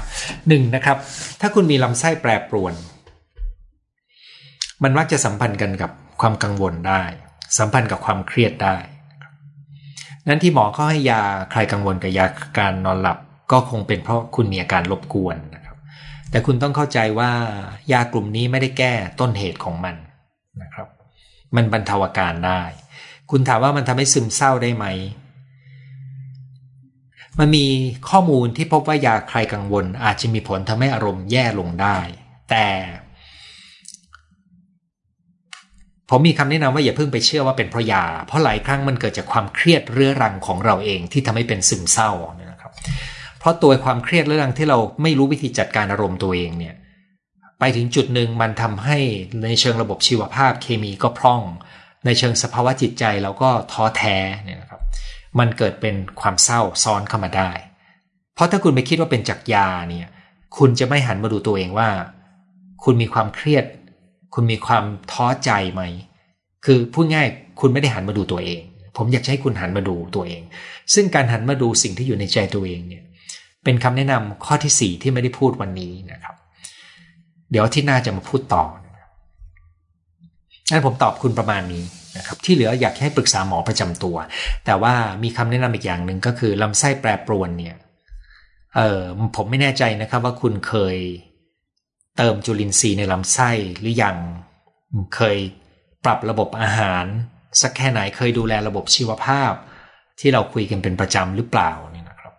[0.48, 0.98] หนึ่งนะครับ
[1.42, 2.74] ถ้าคุณมีลำไส้แปรปรวน
[4.84, 5.92] มันมักจะสัมพันธ์กันกับ
[6.22, 7.04] ความกังวลได้
[7.58, 8.78] สัมพันธ์กับความเครียดได้
[10.28, 11.22] นั้นที่หมอเขาให้ยา
[11.54, 12.26] คลายกังวลกับยา
[12.58, 13.18] การนอนหลับ
[13.52, 15.78] ก็คงเป็นเพราะคุณมีอาการรบกวนนะครับ
[16.32, 17.32] แต่คุณต้องเข้าใจว่า
[17.94, 19.96] ยากลุ่มนี้ไม่ได้แก้ต้นเหตุของมัน
[20.62, 20.88] นะครับ
[21.56, 22.62] มันบรรเทาอาการได้
[23.32, 24.86] คุณถามว่ามันทำให้ซึมเศร้าได้ไหม
[27.40, 27.66] มันมี
[28.10, 31.98] ข้อมูลที่พบว่ายาคลายกังวล อาจจะมีผลทำให้อารมณ์แย่ลงได้
[32.50, 32.66] แต่
[36.10, 42.12] ผมมีคำแนะนำว่าอย่าเพิ่งไปเชื่อว่าเป็นเพราะยา เพราะหลายครั้งมันเกิดจากความเครียดเรื้อรังของเราเองที่ทำให้เป็นซึมเศร้า
[42.52, 42.72] นะครับ
[43.40, 46.76] เพราะตัวความเครียดเรื้อรังที่เราไม่รู้วิธีจัดการอารมณ์ตัวเองเนี่ย
[47.60, 48.98] ไปถึงจุดหนึ่งมันทำให้
[49.44, 51.42] ในเชิงระบบชีวภาพเคมีก็พร่อง
[52.06, 54.82] ในเชิงสภาวะจิตใจเราก็ท้อแท้เนี่ยนะครับ
[55.40, 57.52] มันเกิดเป็นความเศร้าซ้อนเข้ามาได้
[58.36, 60.08] เพราะถ้าคุณไปคิดว่าเป็นจากยาเนี่ย
[60.58, 61.90] คุณจะไม่หันมาดูตัวเองว่า
[62.84, 63.64] คุณมีความเครียด
[64.34, 65.84] คุณมีความท้อใจไหม
[66.66, 67.28] คือพูดง่าย
[67.60, 68.62] คุณไม่ได้หันมาดูตัวเอง
[68.98, 70.42] ผมอยากให้คุณหันมาดูตัวเอง
[70.94, 73.04] ซึ่งการหันมาดูสิ่งที่อยู่ในใจตัวเองเนี่ย
[73.64, 76.36] เป็นคำแนะนำข้อที่สี่ที่ไม่ได้พูดวันนี้นะครับ
[77.52, 78.64] เดี๋ยวที่น่าจะมาพูดต่อ
[80.70, 81.84] งั้นผมตอบคุณประมาณนี้
[82.18, 84.16] นะครับ ที่เหลืออยากให้ปรึกษาหมอประจำตัว
[84.66, 87.76] แต่ว่ามีคำแนะนำอีกอย่างหนึ่งก็คือลำไส้แปรปรวนเนี่ย
[88.78, 89.02] เออ
[89.36, 90.98] ผมไม่แน่ใจนะครับว่าคุณเคย
[92.22, 94.18] เติมจุลินทรีย์ในลำไส้หรือยัง
[95.16, 95.38] เคย
[96.06, 97.06] ปรับระบบอาหาร
[97.62, 99.52] สักแค่ไหนเคยดูแลระบบชีวภาพ
[100.20, 102.34] ที่เราคุยกันเป็นประจำหรือเปล่านี่นะครับ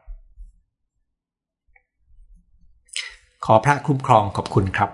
[3.45, 4.91] ขอพระคุ้มครองขอบคุณครับ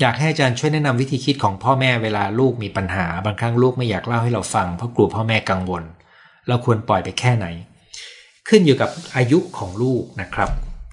[0.00, 5.82] อยากให้อาจารย์ช่วยแนะนำวิธีคิดของพ่อแม่เวลาลูกมีปัญหา บางครั้งลูกไม่อยากเล่าให้เราฟังเพราะกลัวพ่อแม่กังวล
[6.48, 7.46] เราควรปล่อยไปแค่ไหน
[8.48, 10.50] ขึ้นอยู่กับอายุของลูกนะครับ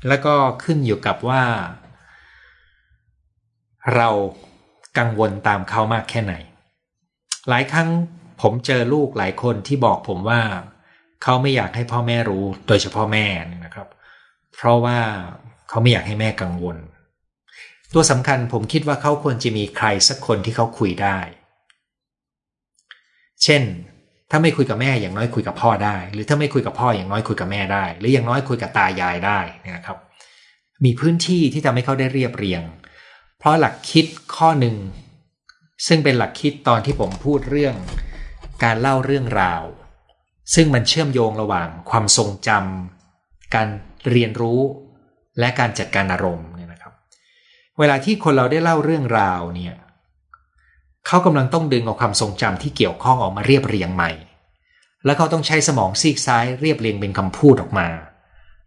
[0.07, 1.43] แล้วก็ขึ้นอยู่กับว่า
[3.95, 4.09] เรา
[4.97, 6.33] กังวลตามเขามากแค่ไหน
[7.49, 7.89] หลายครั้ง
[8.41, 10.41] ผมเจอลูกหลายคนที่บอกผมว่า
[11.23, 13.25] เขาไม่อยากให้พ่อแม่รู้ โดยเฉพาะแม่
[13.65, 13.87] นะครับ
[14.55, 14.99] เพราะว่า
[15.69, 16.77] เขาไม่อยากให้แม่กังวล
[17.93, 21.17] ตัวสำคัญผมคิดว่าเขาควรจะมีใครสักคนที่เขาคุยได้
[23.43, 23.63] เช่น
[24.31, 29.39] ถ้าไม่คุยกับแม่อย่างน้อยคุยกับพ่อได้ หรือถ้าไม่คุยกับพ่ออย่างน้อยคุยกับแม่ได้ หรืออย่างน้อยคุยกับตายายได้
[29.77, 29.97] นะครับ
[30.85, 32.61] มีพื้นที่ที่ทำให้เขาได้เรียบเรียง
[33.45, 34.05] ราะหลักคิด
[34.35, 34.77] ข้อหนึ่ง
[35.87, 37.75] ซึ่งเป็นหลักคิดตอนที่ผมพูดเรื่อง
[38.63, 39.63] การเล่าเรื่องราว
[40.55, 43.67] ซึ่งมันเชื่อมโยงระหว่างความทรงจำการ
[44.11, 44.61] เรียนรู้
[45.39, 46.93] และการจัดการอารมณ์เนี่ยนะครับ
[47.79, 49.75] เวลาที่คนเราได้เล่าเรื่องราวเนี่ย
[51.07, 54.11] เขากำลังต้องดึงเอาความทรงจำที่เกี่ยวข้องออกมาเรียบเรียงใหม่
[55.05, 57.87] แล้วเขาต้องใช้สมองซีกซ้ายเรียบเรียงเป็นคำพูดออกมา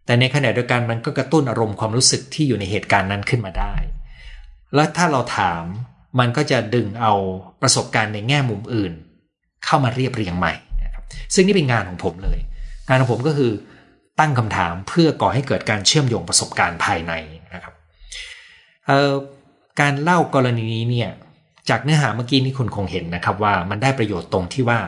[0.05, 3.73] แต่ในขณะเดียวกันมันก็กระตุ้นอารมณ์ความรู้สึกที่อยู่ในเหตุการณ์นั้นขึ้นมาได้
[4.75, 5.63] แล้วถ้าเราถาม
[6.19, 7.13] มันก็จะดึงเอา
[7.61, 8.93] ประสบการณ์ในแง่มุมอื่น
[9.65, 10.53] เข้ามาเรียบเรียงใหม่
[10.83, 11.03] นะครับ
[11.33, 12.39] ซึ่งนี่เป็นงานของผมเลย
[12.87, 13.51] งานของผมก็คือ
[14.19, 17.13] ตั้งคำถามเพื่อก่อให้เกิดการเชื่อมโยงประสบการณ์ภายใน
[17.53, 17.73] นะครับ
[19.79, 21.09] การเล่ากรณีนี้เนี่ย
[21.69, 24.79] จากเนื้อหาเมื่อกี้นี่คุณคงเห็นนะครับว่ามันได้ประโยชน์ตรงที่ว่า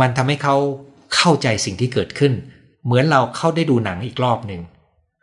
[0.00, 0.56] มันทำให้เขา
[1.16, 2.32] เข้าใจสิ่งที่เกิดขึ้น
[2.84, 4.62] เหมือนเราเข้าได้ดูหนังอีกรอบหนึ่ง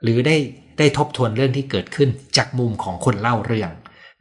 [0.03, 0.37] หรือได้
[0.79, 3.71] ได้ทบทวนเรื่องที่เกิดขึ้นจากมุมของคนเล่าเรื่อง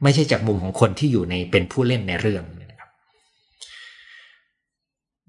[0.03, 2.91] ไม่ใช่จากมุมของคนที่อยู่ในเป็นผู้เล่นในเรื่องนะครับ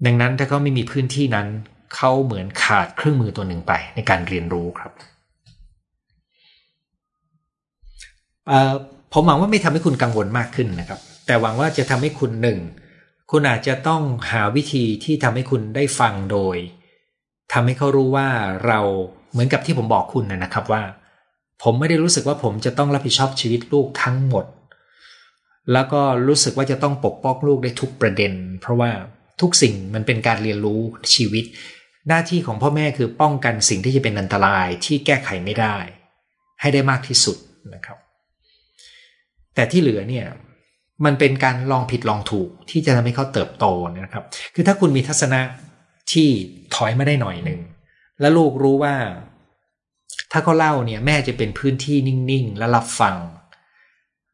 [0.06, 1.48] ดังนั้นถ้าเขาไม่มีพื้นที่นั้น
[1.94, 4.92] เขาเหมือนขาดเครื่องมือตัวหนึ่งไปในการเรียนรู้ครับ
[9.12, 12.58] ผมหวังว่าไม่ทำให้คุณกังวลมากขึ้นนะครับ แต่หวังว่าจะทำให้คุณหนึ่ง
[13.30, 16.56] คุณอาจจะต้องหาวิธีที่ทำให้คุณได้ฟังโดย
[17.52, 18.28] ทำให้เขารู้ว่า
[18.66, 18.80] เรา
[19.32, 20.82] เหมือนกับที่ผมบอกคุณนะครับว่า
[21.62, 24.44] ผมไม่ได้รู้สึกว่าผมจะต้องรับผิดชอบชีวิตลูกทั้งหมด
[25.72, 28.90] แล้วก็รู้สึกว่าจะต้องปกป้องลูกได้ทุกประเด็น เพราะว่า
[29.40, 30.80] ทุกสิ่งมันเป็นการเรียนรู้
[31.14, 31.44] ชีวิต
[32.08, 35.76] หน้าที่ของพ่อแม่คือป้องกันสิ่งที่จะเป็นอันตรายที่แก้ไขไม่ได้
[36.60, 37.36] ให้ได้มากที่สุด
[37.74, 37.98] นะครับ
[39.54, 40.26] แต่ที่เหลือเนี่ย
[41.04, 43.66] มันเป็นการลองผิดลองถูกที่จะทำให้เขาเติบโต
[44.00, 44.24] นะครับ
[44.54, 45.40] คือถ้าคุณมีทัศนะ
[46.12, 46.28] ที่
[46.74, 47.60] ถอยมาได้หน่อยหนึ่ง
[48.20, 48.94] แล้วลูกรู้ว่า
[50.32, 53.16] ถ้าเขาเล่าเนี่ยแม่จะเป็นพื้นที่นิ่งๆ และรับฟัง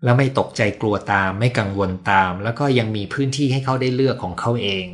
[0.04, 4.86] แล้วไม่ตกใจกลัวตาม ไม่กังวลตาม แล้วก็ยังมีพื้นที่ให้เขาได้เลือกของเขาเอง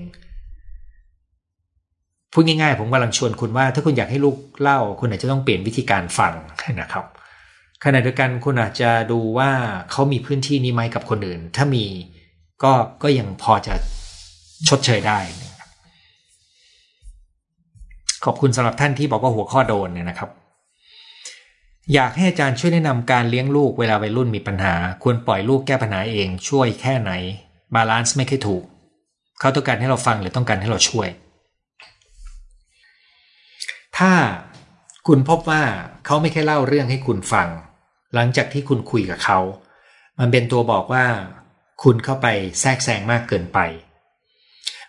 [2.32, 6.32] พูดง่ายๆผมกำลังชวนคุณว่า ถ้าคุณอยากให้ลูกเล่า คุณอาจจะต้องเปลี่ยนวิธีการฟัง
[6.80, 7.04] นะครับ
[7.84, 9.50] ขณะเดียวกันคุณอาจจะดูว่า
[9.90, 11.84] เขามีพื้นที่นี้ไหมกับคนอื่น ถ้ามี
[12.62, 13.74] ก็ก็ยังพอจะ
[14.68, 15.18] ชดเชยได้
[18.24, 20.30] ขอบคุณสำหรับท่านที่บอกว่าหัวข้อโดนเนี่ยนะครับ
[21.94, 27.12] อยากให้อาจารย์ช่วยแนะนำการเลี้ยงลูกเวลาวัยรุ่นมีปัญหา ควรปล่อยลูกแก้ปัญหาเองช่วยแค่ไหน
[27.74, 28.64] balance ไม่ค่อยถูก
[29.40, 31.08] เขาต้องการให้เราฟังหรือต้องการให้เราช่วย
[33.98, 34.12] ถ้า
[35.06, 35.62] คุณพบว่า
[36.06, 37.48] เขาไม่แค่เล่าเรื่องให้คุณฟัง
[38.14, 39.38] หลังจากที่คุณคุยกับเขา
[40.18, 41.04] มันเป็นตัวบอกว่า
[41.82, 42.26] คุณเข้าไป
[42.60, 43.58] แทรกแซงมากเกินไป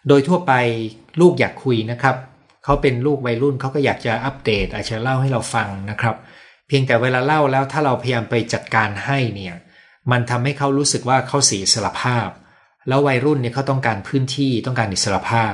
[0.08, 0.54] โดยทั่วไป
[1.22, 2.16] ลูกอยากคุยนะครับ
[2.64, 9.56] เขาเป็นลูกวัยรุ่นเขาก็อยากจะอัปเดตอาจจะเล่าให้เราฟังนะครับเพียงแต่เวลาเล่าแล้วถ้าเราพยายามไปจัดการให้เนี่ย
[10.12, 12.28] มันทำให้เขารู้สึกว่าเขาเสียอิสรภาพ
[12.88, 15.54] แล้ววัยรุ่นเนี่ยเขาต้องการพื้นที่ต้องการอิสรภาพ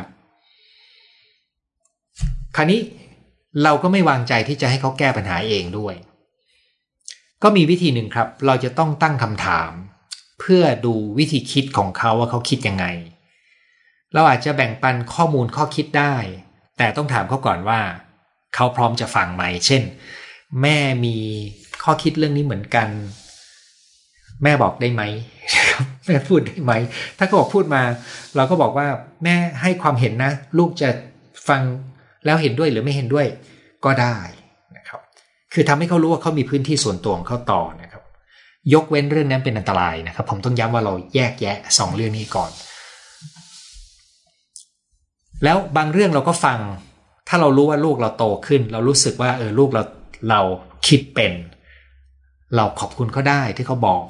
[2.55, 2.81] คราวนี้
[3.63, 5.95] เราก็ไม่วางใจที่จะให้เขาแก้ปัญหาเองด้วย
[7.43, 9.71] ก็มีวิธีหนึ่งครับ เราจะต้องตั้งคำถาม
[10.39, 12.85] เพื่อดูวิธีคิดของเขาว่าเขาคิดยังไง
[14.13, 16.15] เราอาจจะแบ่งปันข้อมูลข้อคิดได้
[16.77, 17.79] แต่ต้องถามเขาก่อนว่า
[18.55, 19.83] เขาพร้อมจะฟังไหม เช่น
[20.61, 21.15] แม่มี
[21.83, 22.89] ข้อคิดเรื่องนี้เหมือนกัน
[24.43, 25.03] แม่บอกได้ไหม
[26.05, 26.73] แม่พูดได้ไหม
[27.17, 27.81] ถ้าเขาบอกพูดมา
[28.35, 28.87] เราก็บอกว่า
[29.23, 30.89] แม่ให้ความเห็นนะ ลูกจะ
[31.47, 31.61] ฟัง
[32.25, 33.27] แล้วเห็นด้วยหรือไม่เห็นด้วย
[33.85, 34.17] ก็ได้
[34.77, 34.99] นะครับ
[35.53, 38.03] คือทำให้เขารู้ว่าเขามีพื้นที่ส่วนตัวของเขาต่อนะครับ
[38.73, 42.51] ยกเว้นเรื่องนั้นเป็นอันตรายนะครับ ผมต้องย้ำว่าเราแยกแยะสองเรื่องนี้ก่อน
[45.43, 46.59] แล้วบางเรื่องเราก็ฟัง
[47.27, 49.83] ถ้าเรารู้ว่าลูกเราโตขึ้น เรารู้สึกว่าเออลูกเรา
[50.29, 50.39] เรา
[50.87, 51.33] คิดเป็น
[52.55, 54.05] เราขอบคุณเขาได้ที่เขาบอก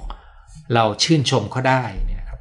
[0.76, 2.39] เราชื่นชมเขาได้เนี่ยครับ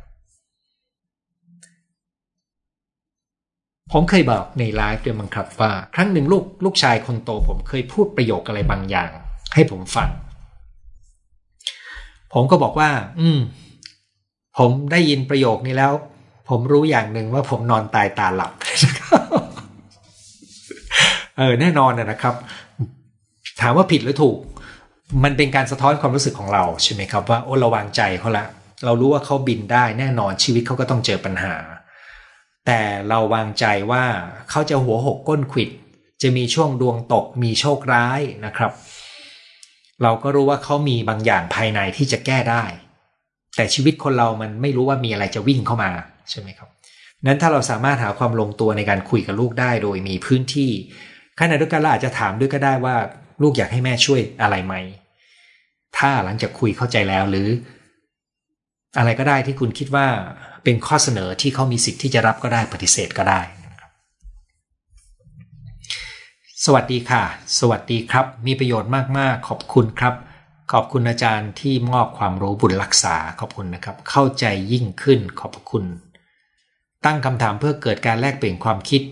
[3.93, 9.11] ผมเคยบอกในไลฟ์ด้วยมั้งครับว่า ครั้งหนึ่งลูกลูกชายคนโต ผมเคยพูดประโยคอะไรบางอย่าง
[9.55, 10.11] ให้ผมฟัง
[12.33, 13.39] ผมก็บอกว่า อืม
[14.59, 15.93] ผมได้ยินประโยคนี้แล้ว
[16.49, 18.53] ผมรู้อย่างหนึ่งว่าผมนอนตายตาหลับ
[21.39, 22.35] เออแน่นอนนะครับ
[23.63, 24.39] ถามว่าผิดหรือถูก
[25.25, 28.47] มันเป็นการสะท้อนความรู้สึกของเราใช่ไหมครับว่าโอ้เราวางใจเขาละ
[28.85, 31.55] เรารู้ว่าเขาบินได้แน่นอนชีวิตเขาก็ต้องเจอปัญหา
[32.67, 34.05] แต่เราวางใจว่า
[34.51, 35.71] เขาจะหัวหกก้นขิด
[36.23, 38.73] จะมีช่วงดวงตกมีโชคร้ายนะครับ
[40.03, 42.65] เราก็รู้ว่าเขามีบางอย่างภายในที่จะแก้ได้
[43.57, 45.91] แต่ชีวิตคนเรามันไม่รู้ว่ามีอะไรจะวิ่งเข้ามา
[46.31, 46.69] ใช่ไหมครับ
[47.27, 50.71] นั้นถ้าเราสามารถหาความลงตัวในการคุยกับลูกได้โดยมีพื้นที่
[51.41, 52.97] ขณะเดียวกันเราอาจจะถามด้วยก็ได้ว่า
[53.43, 54.75] ลูกอยากให้แม่ช่วยอะไรไหม
[55.97, 57.49] ถ้าหลังจากคุยเข้าใจแล้วหรือ
[58.99, 60.07] อะไรก็ได้ที่คุณคิดว่า
[60.65, 63.41] เป็นข้อเสนอที่เขามีสิทธิ์ที่จะรับก็ได้ปฏิเสธก็ได้
[66.65, 67.23] สวัสดีค่ะ
[67.59, 70.15] สวัสดีครับ มีประโยชน์มากๆ ขอบคุณครับ
[70.73, 75.85] ขอบคุณอาจารย์ที่มอบความรู้บุญรักษาขอบคุณนะครับ เข้าใจยิ่งขึ้นขอบคุณ
[77.05, 79.03] ตั้งคำถามเพื่อเกิดการแลกเปลี่ยนความคิด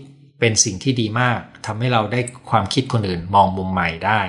[0.41, 4.21] เป็นสิ่งที่ดีมากทำให้เราได้ความคิดคนอื่นมองมุมใหม่ได้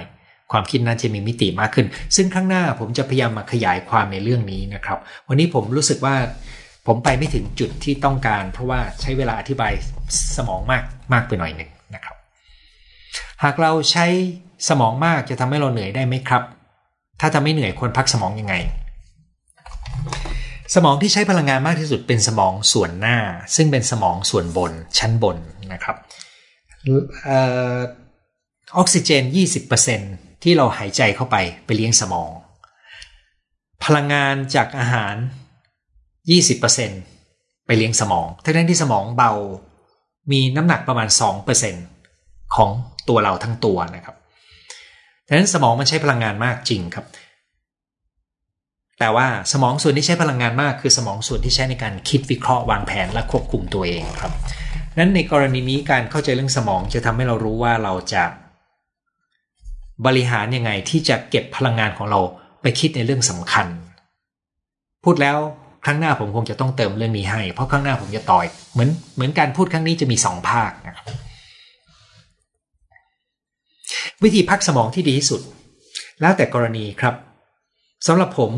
[0.53, 4.99] ความคิดนั้นจะมีมิติมากขึ้น ซึ่งข้างหน้าผมจะพยายามมาขยายความในเรื่องนี้นะครับ
[5.29, 6.17] วันนี้ผมรู้สึกว่า
[6.87, 9.73] ผมไปไม่ถึงจุดที่ต้องการ เพราะว่าใช้เวลาอธิบาย
[10.37, 12.17] สมองมากมากไปหน่อยหนึ่งนะครับ
[13.43, 14.07] หากเราใช้
[14.69, 16.43] สมองมากจะทำให้เราเหนื่อยได้ไหมครับ
[17.21, 18.55] ถ้าทำไม่เหนื่อยควรพักสมองยังไง
[20.75, 23.19] สมองที่ใช้พลังงานมากที่สุดเป็นสมองส่วนหน้า
[23.57, 25.37] ซึ่งเป็นสมองส่วนบนชั้นบน
[25.73, 25.97] นะครับ
[28.77, 29.23] ออกซิเจน
[29.85, 32.31] 20%ที่เราหายใจเข้าไปไปเลี้ยงสมอง
[33.85, 35.15] พลังงานจากอาหาร
[36.81, 39.33] 20%ไปเลี้ยงสมอง ทั้งนั้นที่สมองเบา
[40.33, 41.09] มีน้ำหนักประมาณ
[41.83, 42.71] 2%ของ
[43.09, 44.17] ตัวเราทั้งตัวนะครับ
[45.27, 47.07] ดังนั้นสมองมันใช้พลังงานมากจริงครับ
[49.03, 54.33] แต่ว่าสมองส่วนที่ใช้พลังงานมาก คือสมองส่วนที่ใช้ในการคิดวิเคราะห์วางแผนและควบคุมตัวเองครับ
[54.99, 58.25] นั้นในกรณีนี้การเข้าใจเรื่องสมองจะทำให้เรารู้ว่าเราจะ
[60.07, 62.21] บริหารยังไงที่จะเก็บพลังงานของเรา
[62.63, 63.67] ไปคิดในเรื่องสำคัญ
[65.05, 65.39] พูดแล้ว
[65.85, 71.07] ครั้งหน้าผมคงจะต้องเติมเรื่องนี้ให้ เพราะครั้งหน้าผมจะต่อยเหมือนเหมือนการพูดครั้งนี้จะมีสองภาคนะครับ
[74.23, 75.41] วิธีพักสมองที่ดีที่สุด
[76.21, 77.15] แล้วแต่กรณีครับ
[78.07, 78.53] สำหรับผม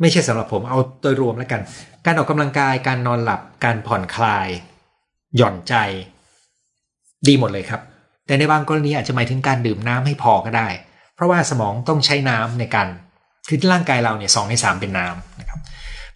[0.00, 1.60] ไม่ใช่สำหรับผมเอาโดยรวมแล้วกัน
[2.06, 4.48] การออกกำลังกายการนอนหลับการผ่อนคลาย
[5.36, 5.74] หย่อนใจ
[7.26, 7.80] ดีหมดเลยครับ
[8.26, 10.68] แต่ในบางกรณีอาจจะหมายถึงการดื่มน้ำให้พอก็ได้
[11.14, 12.88] เพราะว่าสมองต้องใช้น้ำในการ
[13.48, 15.60] คือร่างกายเราเนี่ยสองในสามเป็นน้ำนะครับ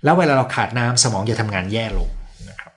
[0.04, 2.08] แล้วเวลาเราขาดน้ำสมองจะทำงานแย่ลง
[2.48, 2.72] นะครับ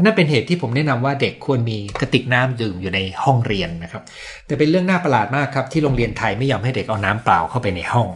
[0.00, 4.02] นั่นเป็นเหตุที่ผมแนะนำว่าเด็กควรมีกระติกน้ำดื่มอยู่ในห้องเรียนนะครับ
[4.46, 8.08] แต่เป็นเรื่องน่าประหลาดมากครับที่โรงเรียนไทยไม่ยอมให้เด็กเอาน้ำเปล่าเข้าไปในห้อง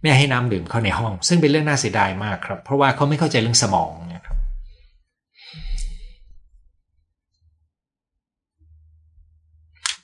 [0.00, 3.92] ไม่ให้น้ำดื่มเข้าในห้อง ซึ่งเป็นเรื่องน่าเสียดายมากครับ เพราะว่าเขาไม่เข้าใจเรื่องสมอง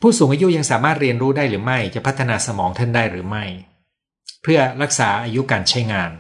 [0.01, 3.45] ผู้สูงอายุยังสามารถเรียนรู้ได้หรือไม่จะพัฒนาสมองท่านได้หรือไม่
[4.43, 6.11] เพื่อรักษาอายุการใช้งาน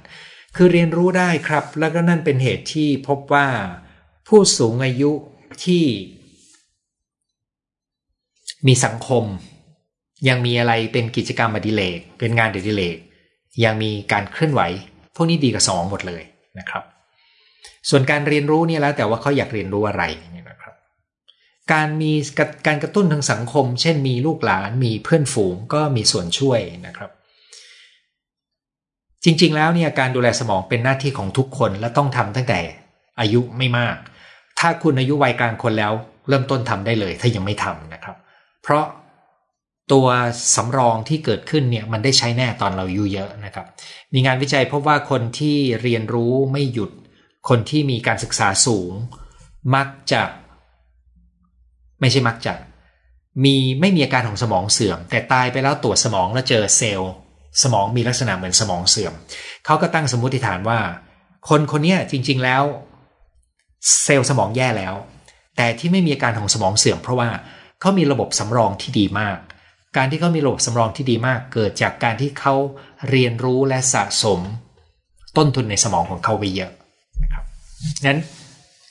[0.57, 3.49] คือเรียนรู้ได้ครับ แล้วก็นั่นเป็นเหตุที่พบว่า
[4.29, 5.13] ผู้สูงอายุ
[5.65, 5.85] ที่
[8.67, 9.25] มีสังคม
[10.29, 12.99] ยังมีอะไรเป็นกิจกรรมอดิเรกเป็นงานอดิเรก
[13.65, 14.61] ยังมีการเคลื่อนไหว
[15.15, 16.23] พวกนี้ดีกับสมองหมดเลย
[16.59, 16.85] นะครับ
[17.89, 20.03] ส่วนการเรียนรู้เนี่ยแล้วแต่ว่าเขาอยากเรียนรู้อะไร
[20.51, 20.75] นะครับ
[21.73, 22.13] การมี
[22.67, 27.11] การกระตุ้นทางสังคม เช่นมีลูกหลานมีเพื่อนฝูงก็มีส่วนช่วยนะครับ
[29.25, 32.61] จริงๆแล้วเนี่ยการดูแลสมองเป็นหน้าที่ของทุกคนและต้องทำตั้งแต่
[33.21, 33.97] อายุไม่มาก
[34.59, 35.93] ถ้าคุณอายุวัยกลางคนแล้ว
[36.29, 38.17] เริ่มต้นทำได้เลย ถ้ายังไม่ทำนะครับ
[38.63, 38.85] เพราะ
[39.93, 40.07] ตัว
[40.57, 43.67] สำรองที่เกิดขึ้นเนี่ยมันได้ใช้แน่ตอนเราอายุเยอะนะครับ
[44.15, 46.91] มีงานวิจัยพบว่าคนที่เรียนรู้ไม่หยุด
[47.49, 48.93] คนที่มีการศึกษาสูง
[49.75, 50.23] มักจะ
[52.01, 52.55] ไม่ใช่มักจะ
[53.45, 57.13] มีไม่มีอาการของสมองเสื่อม แต่ตายไปแล้วตรวจสมองแล้วเจอเซลล์
[57.63, 59.13] สมองมีลักษณะเหมือนสมองเสื่อม
[59.65, 60.79] เขาก็ตั้งสมมติฐานว่า
[61.49, 62.63] คนคนนี้จริง ๆแล้ว
[64.03, 64.95] เซลล์สมองแย่แล้ว
[65.57, 67.29] แต่ที่ไม่มีอาการของสมองเสื่อม เพราะว่า
[67.81, 69.39] เขามีระบบสำรองที่ดีมาก
[69.97, 72.55] การที่เขามีระบบสำรองที่ดีมาก เกิดจากการที่เขา
[73.11, 74.41] เรียนรู้และสะสม
[75.37, 76.73] ต้นทุนในสมองของเขาไปเยอะ
[77.23, 77.45] นะครับ
[78.07, 78.21] นั้น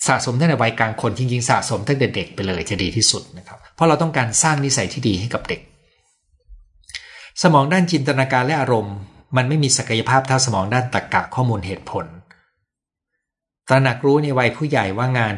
[0.07, 5.59] สะสมตั้งแต่วัยกลางคนจริงๆสะสมตั้งแต่เด็กไปเลยจะดีที่สุดนะครับ เพราะเราต้องการสร้างนิสัยที่ดีให้กับเด็ก
[7.43, 8.95] สมองด้านจินตนาการและอารมณ์
[9.37, 12.05] มันไม่มีศักยภาพเท่าสมองด้านตรรกะข้อมูลเหตุผล
[13.67, 15.33] ตระหนักรู้ในวัยผู้ใหญ่ว่างาน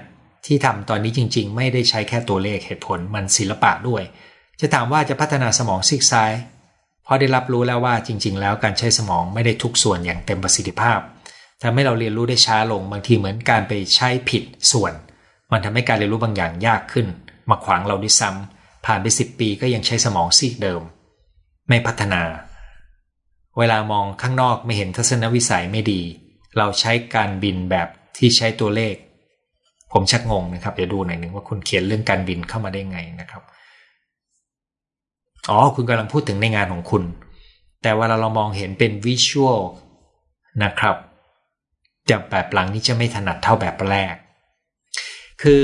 [0.45, 4.03] ที่ทำตอนนี้จริง ๆ ไม่ได้ใช้แค่ตัวเลขเหตุผล มันศิลปะด้วย
[4.61, 6.31] จะถามว่าจะพัฒนาสมองซีกซ้าย
[7.05, 10.99] พอได้รับรู้แล้วว่าจริง ๆ แล้วการใช้สมองไม่ได้ทุกส่วนอย่างเต็มประสิทธิภาพ
[11.63, 14.93] ทำให้เราเรียนรู้ได้ช้าลงบางทีเหมือนการไปใช้ผิดส่วน
[15.51, 17.07] มันทำให้การเรียนรู้บางอย่างยากขึ้น
[17.49, 20.81] มาขวางเราด้วยซ้ำผ่านไปสิบปีก็ยังใช้สมองซีกเดิม
[21.69, 22.21] ไม่พัฒนา
[23.57, 26.01] เวลามองข้างนอกไม่เห็นทัศนวิสัยไม่ดี
[26.57, 27.87] เราใช้การบินแบบ
[28.17, 28.95] ที่ใช้ตัวเลข
[29.91, 33.41] ผมชักงงนะครับเดี๋ยวดูหน่อยหนึ่งว่าคุณเขียนเรื่องการบินเข้ามาได้ไงนะครับ
[35.49, 37.03] อ๋อ คุณกำลังพูดถึงในงานของคุณ
[37.81, 39.59] แต่เวลาเรามองเห็นเป็นวิชวล
[40.63, 40.95] นะครับ
[42.09, 44.15] จะแบบหลังนี้จะไม่ถนัดเท่าแบบแรก
[45.41, 45.63] คือ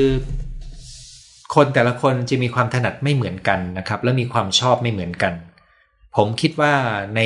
[1.55, 5.33] คนแต่ละคนจะมีความถนัดไม่เหมือนกันนะครับ และมีความชอบไม่เหมือนกัน
[6.15, 6.73] ผมคิดว่า
[7.15, 7.19] ใน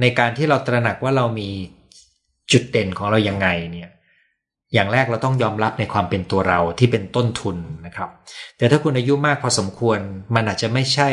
[0.00, 1.48] ในการที่เราตระหนักว่าเรามี
[2.52, 3.90] จุดเด่นของเรายังไงเนี่ย
[4.74, 7.56] อย่างแรกเราต้องยอมรับในความเป็นตัวเราที่เป็นต้นทุน
[7.86, 8.10] นะครับ
[8.58, 9.98] แต่ถ้าคุณอายุมากพอสมควร
[10.34, 11.10] มันอาจจะไม่ใช่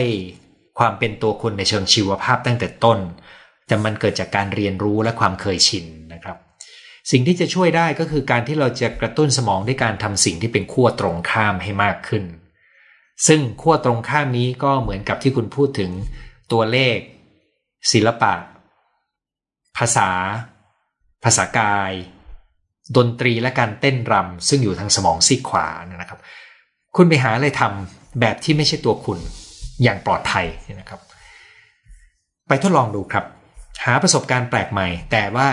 [0.79, 2.99] ความเป็นตัวคุณในเชิงชีวภาพตั้งแต่ต้น
[3.67, 6.37] แต่มันเกิดจากการเรียนรู้และความเคยชินนะครับ
[7.11, 12.23] สิ่งที่จะช่วยได้ก็คือการที่เราจะกระตุ้นสมองด้วยการทำสิ่งที่เป็นขั้วตรงข้ามให้มากขึ้น
[13.27, 15.91] ซึ่งขั้วตรงข้ามนี้ก็เหมือนกับที่คุณพูดถึง
[16.51, 16.97] ตัวเลข
[17.91, 18.33] ศิลปะ
[19.77, 20.09] ภาษา
[21.23, 21.91] ภาษากาย
[22.97, 26.19] ดนตรีและการเต้นรำซึ่งอยู่ทางสมองซีกขวานะครับ
[26.95, 29.19] คุณไปหาอะไรทำแบบที่ไม่ใช่ตัวคุณ
[29.83, 30.45] อย่างปลอดภัย
[30.79, 30.99] นะครับ
[32.47, 33.25] ไปทดลองดูครับ
[33.85, 35.47] หาประสบการณ์แปลกใหม่ แต่ว่า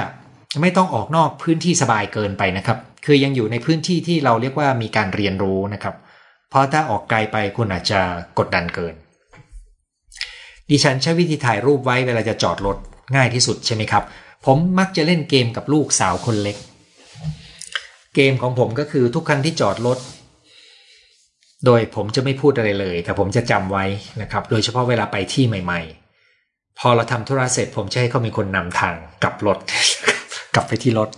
[0.61, 5.95] ไม่ต้องออกนอกพื้นที่สบายเกินไปนะครับ คือยังอยู่ในพื้นที่ที่เราเรียกว่ามีการเรียนรู้นะครับ
[6.51, 8.01] เพราะถ้าออกไกลไปคุณอาจจะ
[8.39, 8.95] กดดันเกิน
[10.71, 12.77] ดิฉันใช้วิธีถ่ายรูปไว้เวลาจะจอดรถ
[13.17, 14.05] ง่ายที่สุดใช่ไหมครับ
[14.47, 16.57] ผมมักจะเล่นเกมกับลูกสาวคนเล็ก
[18.17, 19.99] เกมของผมก็คือทุกครั้งที่จอดรถ
[21.67, 23.85] โดยผมจะไม่พูดอะไรเลย แต่ผมจะจำไว้
[24.23, 25.81] นะครับ โดยเฉพาะเวลาไปที่ใหม่
[26.31, 29.59] ๆ พอเราทำธุระเสร็จ ผมจะให้เขามีคนนำทางกลับรถ
[30.55, 31.09] กลับไปที่รถ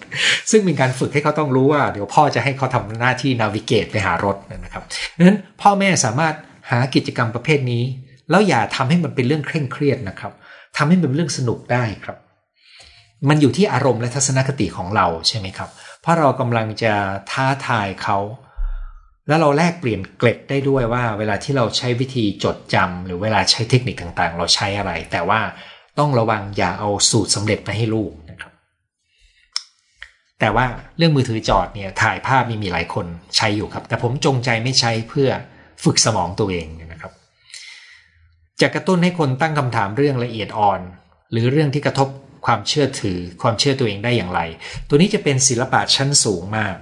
[0.50, 4.84] ซึ่งเป็นการฝึกให้เขาต้องรู้ว่า เดี๋ยวพ่อจะให้เขาทำหน้าที่นาวิเกตไปหารถนะครับ
[5.26, 6.34] นั้นพ่อแม่สามารถ
[6.70, 7.82] หากิจกรรมประเภทนี้
[8.30, 10.32] แล้วอย่าทำให้มันเป็นเรื่องเคร่งเครียดนะครับ
[10.76, 12.18] ทำให้มันเป็นเรื่องสนุกได้ครับ
[13.28, 15.70] มันอยู่ที่อารมณ์และทัศนคติของเราใช่ไหมครับ
[16.08, 16.94] ราะเรากำลังจะ
[17.30, 18.18] ท้าทายเขา
[19.28, 25.40] แล้วเราแลกเปลี่ยนเกล็ดได้ด้วยว่า เวลาที่เราใช้วิธีจดจำหรือเวลาใช้เทคนิคต่างๆ เราใช้อะไร แต่ว่า
[25.98, 28.52] ต้องระวังอย่าเอาสูตรสำเร็จมาให้ลูกนะครับ
[30.40, 30.66] แต่ว่า
[30.96, 35.28] เรื่องมือถือจอดเนี่ยถ่ายภาพมีมีหลายคนใช้อยู่ครับ แต่ผมจงใจไม่ใช้เพื่อ
[35.84, 37.12] ฝึกสมองตัวเองนะครับ
[38.60, 40.80] จะกระตุ้นให้คนตั้งคำถามเรื่องละเอียดอ่อน
[41.32, 42.08] หรือเรื่องที่กระทบ
[42.48, 44.40] ความเชื่อถือ ความเชื่อตัวเองได้อย่างไร
[44.88, 46.76] ตัวนี้จะเป็นศิลปะชั้นสูงมาก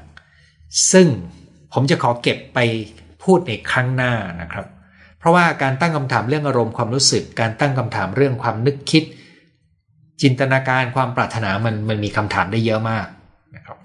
[0.92, 1.07] ซึ่ง
[1.72, 2.59] ผมจะขอเก็บไป
[3.22, 4.66] พูดในครั้งหน้านะครับ
[5.18, 9.02] เพราะว่าการตั้งคำถามเรื่องอารมณ์ความรู้สึก การตั้งคำถามเรื่องความนึกคิด
[10.22, 13.07] จินตนาการความปรารถนามันมันมีคำถามได้เยอะมาก
[13.57, 13.79] นะครับ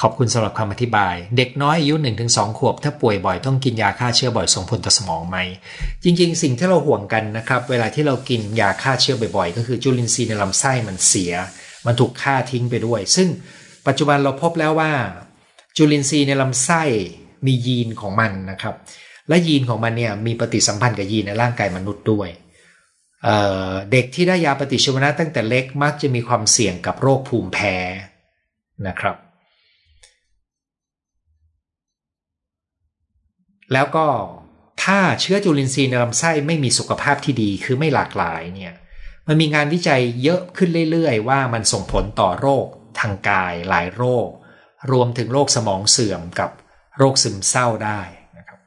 [0.00, 1.94] ขอบคุณสำหรับคำอธิบาย เด็กน้อยอายุ
[2.26, 5.38] 1-2 ขวบ ถ้าป่วยบ่อยต้องกินยาฆ่าเชื้อบ่อยส่งผลต่อสมองไหม
[6.04, 11.32] จริงๆ สิ่งที่เราห่วงกันนะครับ เวลาที่เรากินยาฆ่าเชื้อบ่อยๆ ก็คือจุลินทรีย์ในลำไส้มันเสีย
[11.86, 13.28] มันถูกฆ่าทิ้งไปด้วย ซึ่ง
[13.86, 14.92] ปัจจุบันเราพบแล้วว่า
[15.76, 16.82] จุลินทรีย์ในลำไส้
[17.46, 18.74] มียีนของมันนะครับ
[19.28, 22.28] และยีนของมันเนี่ยมีปฏิสัมพันธ์กับยีนในร่างกายมนุษย์ด้วย
[23.92, 27.76] เด็กที่ได้ยาปฏิชีวนะตั้งแต่เล็กมักจะมีความเสี่ยงกับโรคภูมิแพ้
[28.88, 29.16] นะครับ
[33.72, 34.06] แล้วก็
[34.84, 38.74] ถ้าเชื้อจุลินทรีย์ในลำไส้ไม่มีสุขภาพที่ดีคือไม่หลากหลายเนี่ย
[39.26, 42.66] มันมีงานวิจัยเยอะขึ้นเรื่อยๆ ว่ามันส่งผลต่อโรค
[43.00, 44.28] ทางกายหลายโรค
[44.92, 46.50] รวมถึงโรคสมองเสื่อมกับ
[46.98, 48.00] โรคซึมเศร้าได้
[48.38, 48.58] นะครับ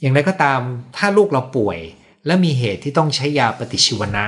[0.00, 0.60] อย่างไรก็ตาม
[0.96, 1.78] ถ้าลูกเราป่วย
[2.26, 4.26] และมีเหตุที่ต้องใช้ยาปฏิชีวนะ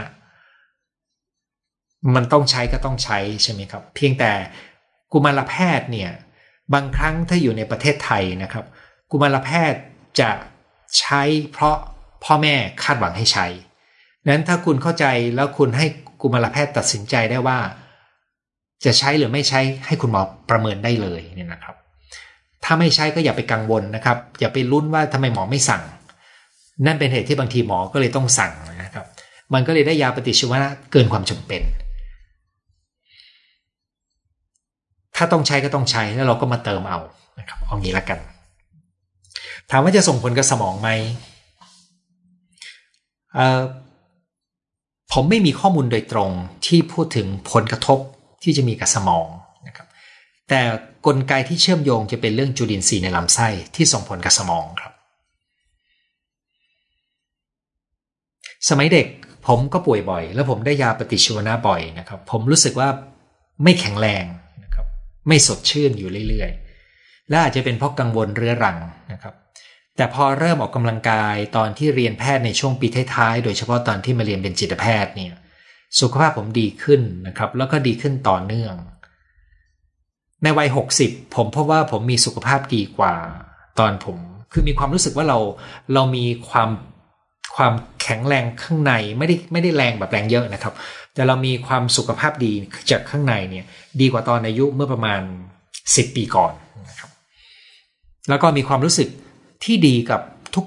[2.14, 4.33] มันต้องใช้ก็ต้องใช้ใช่ไหมครับ เพียงแต่
[5.12, 6.11] กุมารแพทย์เนี่ย
[6.74, 8.64] บางครั้งถ้าอยู่ในประเทศไทยนะครับ
[9.11, 9.81] กุมารแพทย์
[10.21, 10.31] จะ
[10.99, 11.77] ใช้เพราะ
[12.25, 13.47] พ่อแม่คาดหวังให้ใช้
[14.29, 15.07] นั้นถ้าคุณเข้าใจ
[15.37, 15.87] แล้วคุณให้
[16.21, 17.59] กุมารแพทย์ตัดสินใจได้ว่า
[18.85, 21.77] จะใช้หรือไม่ใช้ให้คุณหมอประเมินได้เลยเนี่ยนะครับ
[22.64, 25.83] ถ้าไม่ใช้ก็อย่าไปกังวลนะครับ อย่าไปลุ้นว่าทำไมหมอไม่สั่ง
[26.87, 28.53] นั่นเป็นเหตุที่บางทีหมอก็เลยต้องสั่ง
[28.83, 29.07] นะครับ
[29.55, 31.62] มันก็เลยได้ยาปฏิชีวนะเกินความจำเป็น
[35.17, 36.99] ถ้าต้องใช้ก็ต้องใช้แล้วเราก็มาเติมเอา
[37.39, 38.19] นะครับเอางี้ละกัน
[39.71, 40.91] ถามว่าจะส่งผลกับสมองไหม
[45.12, 46.31] ผมไม่มีข้อมูลโดยตรง
[46.67, 47.99] ที่พูดถึงผลกระทบ
[48.43, 49.27] ที่จะมีกับสมอง
[49.67, 49.87] นะครับ
[50.49, 50.61] แต่
[51.07, 54.93] กลไกที่เชื่อมโยงจะเป็นเรื่องจุลินทรีย์ในลำไส้ที่ส่งผลกับสมองครับ
[58.69, 59.07] สมัยเด็ก
[59.47, 62.89] ผมก็ป่วยบ่อย แล้วผมได้ยาปฏิชีวนะบ่อยนะครับ ผมรู้สึกว่า
[63.64, 64.25] ไม่แข็งแรง
[64.64, 64.87] นะครับ
[65.29, 68.79] ไม่สดชื่นอยู่เรื่อยๆ และอาจจะเป็นเพราะกังวลเรื้อรัง
[69.12, 69.35] นะครับ
[69.97, 75.33] แต่พอเริ่มออกกำลังกายตอนที่เรียนแพทย์ในช่วงปีท้ายๆ โดยเฉพาะตอนที่มาเรียนเป็นจิตแพทย์เนี่ย
[76.01, 78.75] สุขภาพผมดีขึ้นนะครับ แล้วก็ดีขึ้นต่อเนื่อง
[80.43, 80.69] ในวัย
[81.01, 83.15] 60 ผมพบว่าผมมีสุขภาพดีกว่า
[83.79, 84.19] ตอนผม
[84.53, 85.39] คือมีความรู้สึกว่าเรา
[85.95, 86.71] เรามีความ
[87.57, 87.73] ความ
[88.03, 90.75] แข็งแรงข้างในไม่ได้ไม่ได้แรงแบบแรงเยอะนะครับ
[91.15, 92.53] แต่เรามีความสุขภาพดี
[92.91, 93.65] จากข้างในเนี่ย
[94.01, 95.21] ดีกว่าตอนอายุเมื่อประมาณ
[95.69, 96.53] 10 ปีก่อน
[96.89, 97.11] นะครับ
[98.29, 99.09] แล้วก็มีความรู้สึก
[99.65, 100.21] ที่ดีกับ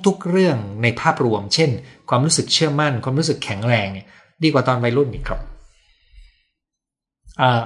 [0.08, 1.70] ทุกๆเรื่องในภาพรวม เช่น
[2.10, 4.08] ความรู้สึกเชื่อมั่น ความรู้สึกแข็งแรงเนี่ย
[4.44, 5.42] ดีกว่าตอนวัยรุ่นอีกครับ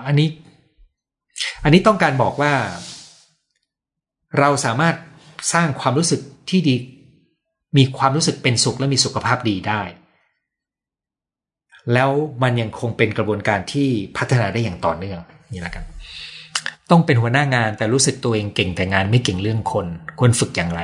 [0.05, 0.27] อันนี้
[1.63, 2.53] อันนี้ต้องการบอกว่า
[4.39, 4.95] เราสามารถ
[5.53, 6.75] สร้างความรู้สึกที่ดี
[7.77, 9.81] มีความรู้สึกเป็นสุขและมีสุขภาพดีได้
[11.93, 12.09] แล้ว
[12.43, 15.19] มันยังคงเป็นกระบวนการที่พัฒนาได้อย่างต่อเนื่อง
[15.53, 15.83] นี่ละกัน
[16.89, 19.85] ต้องเป็นหัวหน้างานแต่รู้สึกตัวเองเก่งแต่งานไม่เก่งเรื่องคน
[20.19, 20.81] ควรฝึกอย่างไร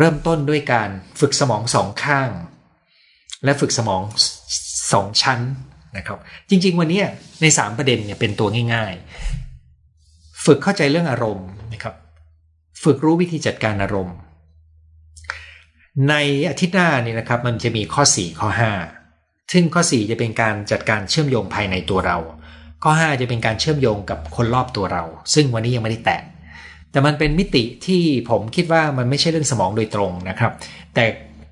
[0.00, 0.90] เริ่มต้นด้วยการ
[1.20, 2.30] ฝึกสมองสองข้าง
[3.44, 4.02] และฝึกสมอง
[4.92, 5.40] สองชั้น
[5.96, 6.18] นะครับ
[6.50, 7.02] จริง ๆ วันนี้
[7.42, 8.92] ในสามประเด็นเนี่ยเป็นตัวง่าย
[9.68, 11.94] ๆ ฝึกเข้าใจเรื่องอารมณ์นะครับ
[12.82, 14.16] ฝึกรู้วิธีจัดการอารมณ์
[16.08, 16.14] ใน
[16.50, 18.48] อาทิตย์หน้านี่นะครับมันจะมีข้อ 4 ข้อ
[19.00, 22.18] 5 ซึ่งข้อ 4 จะเป็นการจัดการเชื่อมโยงภายในตัวเรา
[22.82, 26.20] ข้อ 5 จะเป็นการเชื่อมโยงกับคนรอบตัวเรา ซึ่งวันนี้ยังไม่ได้แตะ
[26.92, 30.52] แต่มันเป็นมิติที่ผมคิดว่ามันไม่ใช่เรื่องสมองโดยตรงนะครับ
[30.94, 31.04] แต่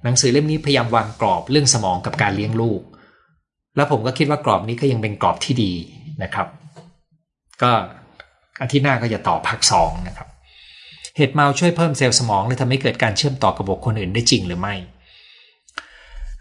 [0.05, 2.81] หนังสือเล่มนี้พยายามวางกรอบเรื่องสมองกับการเลี้ยงลูก
[3.77, 5.73] แล้วผมก็คิดว่ากรอบนี้ก็ยังเป็นกรอบที่ดี
[6.23, 6.47] นะครับ
[7.63, 7.73] ก็
[8.63, 10.29] อาทิตย์หน้าก็จะต่อภาคสองนะครับ
[11.17, 14.75] เห็ดเมาช่วยเพิ่มเซลล์สมองและทำให้เกิดการเชื่อมต่อกับบุคคลอื่นได้จริงหรือไม่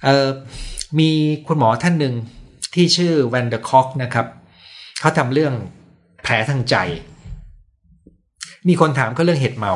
[0.04, 0.28] เออ
[1.00, 1.10] มี
[1.48, 2.14] คุณหมอท่านหนึ่ง
[2.74, 4.28] ที่ชื่อ van der Kolk นะครับ
[5.00, 5.54] เขาทำเรื่อง
[6.24, 6.76] แผลทางใจ
[8.68, 9.74] มีคนถามก็เรื่องเห็ดเมา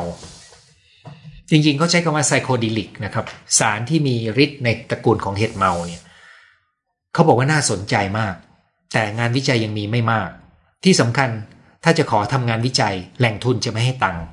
[1.50, 3.26] จริงๆเขาใช้คำว่า psychedelic นะครับ
[3.58, 4.14] สารที่มี
[4.44, 6.02] ฤทธิ์ในตระกูลของเห็ดเมาเนี่ย
[7.12, 8.34] เขาบอกว่าน่าสนใจมาก
[8.92, 10.28] แต่งานวิจัยยังมีไม่มาก
[10.84, 11.30] ที่สำคัญ
[11.84, 14.24] ถ้าจะขอทำงานวิจัยแหล่งทุนจะไม่ให้ตังค์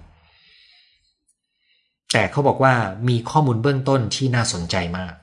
[2.14, 2.74] แต่เขาบอกว่า
[3.10, 5.14] มีข้อมูลเบื้องต้นที่น่าสนใจมาก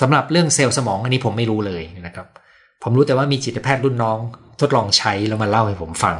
[0.00, 2.26] สำหรับเรื่องเซลล์สมองอันนี้ผมไม่รู้เลยนะครับ
[2.82, 4.18] ผมรู้แต่ว่ามีจิตแพทย์รุ่นน้อง
[4.60, 6.16] ทดลองใช้แล้วมาเล่าให้ผมฟัง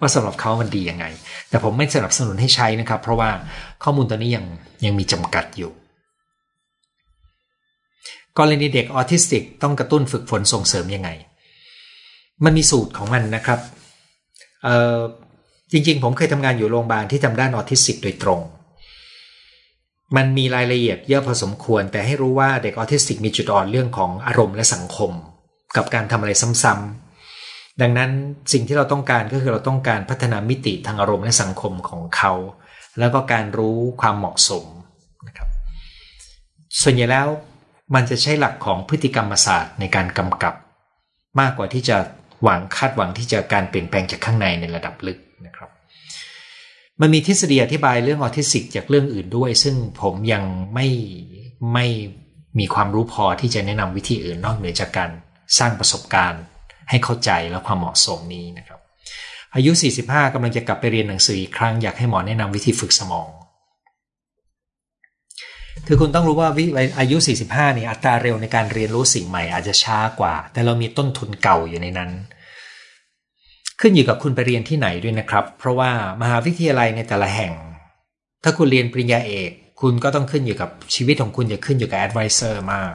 [0.00, 1.04] ว่าสำหรับเขามันดียังไง
[1.48, 3.30] แต่ผมไม่สนับสนุนให้ใช้นะครับ เพราะว่า
[3.82, 4.44] ข้อมูลตัวนี้ยัง
[4.84, 5.70] ยังมีจำกัดอยู่
[8.38, 11.10] กรณีเด็กออทิสติกต้องกระตุ้นฝึกฝนส่งเสริมยังไง
[12.44, 13.60] มันมีสูตรของมันนะครับ
[15.72, 18.40] จริงๆ ผมเคยทำงานอยู่โรงพยาบาลที่ทำด้านออทิสติกโดยตรง
[20.16, 25.10] มันมีรายละเอียดเยอะพอสมควร แต่ให้รู้ว่าเด็กออทิสติกมีจุดอ่อนเรื่องของอารมณ์และสังคม
[25.76, 26.32] กับการทำอะไร
[26.62, 27.05] ซ้ำ
[27.82, 28.10] ดังนั้น
[28.52, 32.32] สิ่งที่เราต้องการก็คือเราต้องการพัฒนามิติทางอารมณ์และสังคมของเขา
[32.98, 34.64] แล้วก็การรู้ความเหมาะสม
[35.26, 35.48] นะครับ
[36.82, 37.28] ส่วนใหญ่แล้ว
[37.94, 40.54] มันจะใช้หลักของพฤติกรรมศาสตร์ในการกำกับ
[41.40, 41.96] มากกว่าที่จะ
[42.42, 45.70] หวังคาดหวังที่จะการเปลี่ยนแปลงจากข้างในในระดับลึกนะครับ
[47.00, 50.88] มันมีทฤษฎีอธิบายเรื่องออทิสติกจากเรื่องอื่นด้วย ซึ่งผมยังไม่
[51.74, 51.86] ไม่
[52.58, 55.10] มีความรู้พอที่จะแนะนำวิธีอื่นนอกเหนือจากการ
[55.58, 56.42] สร้างประสบการณ์
[56.90, 58.80] ให้เข้าใจและความเหมาะสมนี้นะครับ
[59.54, 59.72] อายุ
[60.02, 63.28] 45กำลังจะกลับไปเรียนหนังสืออีกครั้งอยากให้หมอแนะนำวิธีฝึกสมอง
[65.86, 66.64] คือคุณต้องรู้ว่าวิ
[66.98, 67.16] อายุ
[67.48, 72.10] 45นี่อัตราเร็วในการเรียนรู้สิ่งใหม่อาจจะช้ากว่า แต่เรามีต้นทุนเก่าอยู่ในนั้น
[73.80, 77.52] ขึ้นอยู่กับคุณไปเรียนที่ไหนด้วยนะครับ เพราะว่ามหาวิทยาลัยในแต่ละแห่ง
[78.44, 82.94] ถ้าคุณเรียนปริญญาเอก คุณก็ต้องขึ้นอยู่กับชีวิตของคุณจะขึ้นอยู่กับ advisor มาก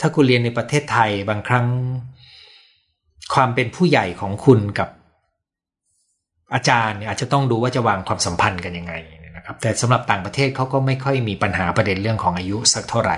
[0.00, 1.66] ถ้าคุณเรียนในประเทศไทยบางครั้ง
[3.34, 4.88] ความเป็นผู้ใหญ่ของคุณกับ
[6.54, 8.94] อาจารย์เนี่ยอาจจะต้องดูว่าจะวางความสัมพันธ์กันยังไง
[9.36, 13.16] นะครับแต่สำหรับต่างประเทศเขาก็ไม่ค่อยมีปัญหาประเด็นเรื่องของอายุสักเท่าไหร่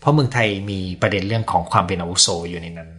[0.00, 2.90] เพราะเมืองไทยมีประเด็นเรื่องของความเป็นอาวุโสอยู่ในนั้น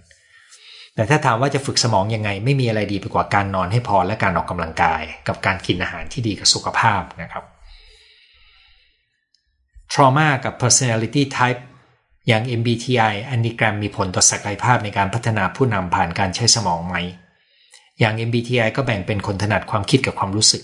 [0.95, 7.43] แต่ถ้าถามว่าจะฝึกสมองยังไง ไม่มีอะไรดีไปกว่าการนอนให้พอและการออกกำลังกาย กับการกินอาหารที่ดีกับสุขภาพนะครับ
[9.93, 11.61] trauma กับ personality type
[12.29, 16.95] อย่าง MBTI Enneagram มีผลต่อศักยภาพในการพัฒนาผู้นำผ่านการใช้สมองไหม
[17.99, 20.61] อย่าง MBTI ก็แบ่งเป็นคนถนัดความคิดกับความรู้สึก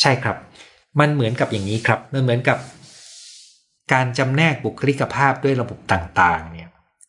[0.00, 0.36] ใช่ครับ
[1.00, 2.58] มันเหมือนกับอย่างนี้ครับ มันเหมือนกับ
[3.92, 6.68] การจำแนกบุคลิกภาพด้วยระบบต่างๆ เนี่ย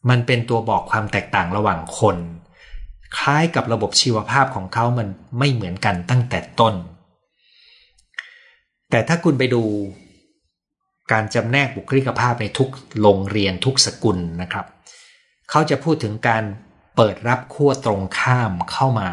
[0.10, 2.18] มันเป็นตัวบอกความแตกต่างระหว่างคน
[3.18, 5.08] คล้ายกับระบบชีวภาพของเขามัน
[5.40, 6.74] ไม่เหมือนกันตั้งแต่ต้น
[8.90, 9.64] แต่ถ้าคุณไปดู
[11.12, 12.70] การจำแนกบุคลิกภาพในทุก
[13.02, 14.66] โรงเรียนทุกสกุลนะครับ
[15.50, 16.44] เขาจะพูดถึงการ
[16.96, 19.10] เปิดรับขั้วตรงข้ามเข้ามา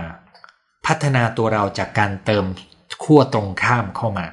[0.87, 2.45] พัฒนาตัวเราจากการเติม
[3.05, 4.27] ขั้วตรงข้ามเข้ามา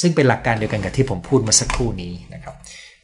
[0.00, 2.54] ซึ่งเป็นหลักการเดียวกันกับที่ผมพูดมาสักครู่นี้นะครับ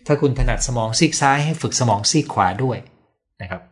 [0.07, 2.78] ถ้าคุณถนัดสมองซีกซ้ายให้ฝึกสมองซีกขวาด้วย
[3.42, 3.62] นะครับ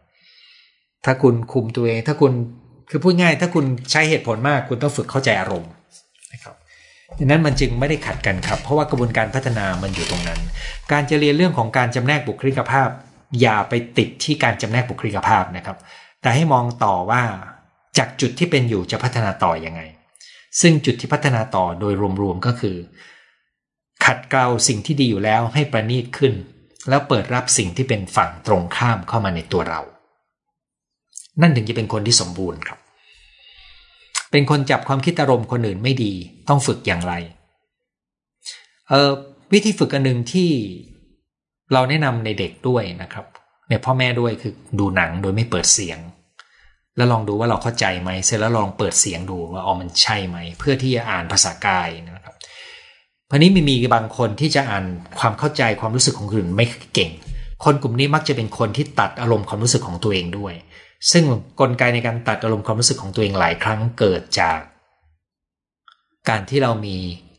[1.04, 2.32] ถ้าคุณคุมตัวเอง ถ้าคุณ
[2.90, 5.70] คือพูดง่าย ถ้าคุณใช้เหตุผลมาก คุณต้องฝึกเข้าใจอารมณ์
[7.22, 10.40] ดังนั้นมันจึงไม่ได้ขัดกันครับ เพราะว่ากระบวนการพัฒนามันอยู่ตรงนั้น
[10.92, 12.88] การจะเรียนเรื่องของการจำแนกบุคลิกภาพ
[13.40, 15.76] อย่าไปติดที่การจำแนกบุคลิกภาพนะครับ
[16.22, 17.22] แต่ให้มองต่อว่า
[17.98, 19.80] จากจุดที่เป็นอยู่จะพัฒนาต่ออยังไง
[20.60, 22.76] ซึ่งจุดที่พัฒนาต่อโดยรวมๆก็คือ
[24.04, 26.32] ขัดเกลาสิ่งที่ดีอยู่แล้วให้ประณีตขึ้น
[26.88, 29.80] แล้วเปิดรับสิ่งที่เป็นฝั่งตรงข้ามเข้ามาในตัวเรา
[31.40, 32.78] นั่นถึงจะเป็นคนที่สมบูรณ์ครับ
[34.30, 36.12] เป็นคนจับความคิดอารมณ์คนอื่นไม่ดี
[36.48, 37.14] ต้องฝึกอย่างไร
[38.88, 39.10] เออ
[39.52, 40.50] วิธีฝึกอันหนึ่งที่
[41.72, 43.26] เราแนะนำในเด็กด้วยนะครับ
[43.70, 45.98] ในพ่อแม่ด้วยคือดูหนังโดยไม่เปิดเสียง
[46.96, 52.34] แล้วลองดูว่าเราเข้าใจไหมเสร็จแล้วลองเปิดเสียงดูว่าอ๋อมันใช่ไหม เพื่อที่จะอ่านภาษากายนะครับ
[53.30, 54.84] พราะนี้มีมีบางคนที่จะอ่าน
[55.18, 57.10] ความเข้าใจความรู้สึกของคนอื่นไม่เก่ง
[57.64, 60.54] คนกลุ่มนี้มักจะเป็นคนที่ตัดอารมณ์ความรู้สึกของตัวเองด้วย
[61.12, 61.24] ซึ่ง
[61.60, 64.58] กลไกในการตัดอารมณ์ความรู้สึกของตัวเองหลายครั้งเกิดจาก
[66.28, 66.96] การที่เรามี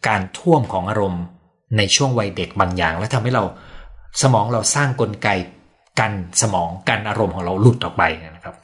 [0.07, 1.23] การท่วมของอารมณ์
[1.77, 3.43] ในช่วงวัยเด็กบางอย่าง และทำให้เรา
[4.21, 5.29] สมองเราสร้างกลไก
[5.99, 6.11] กัน
[6.41, 8.03] สมองกันอารมณ์ของเราหลุดออกไป
[8.35, 8.55] นะครับ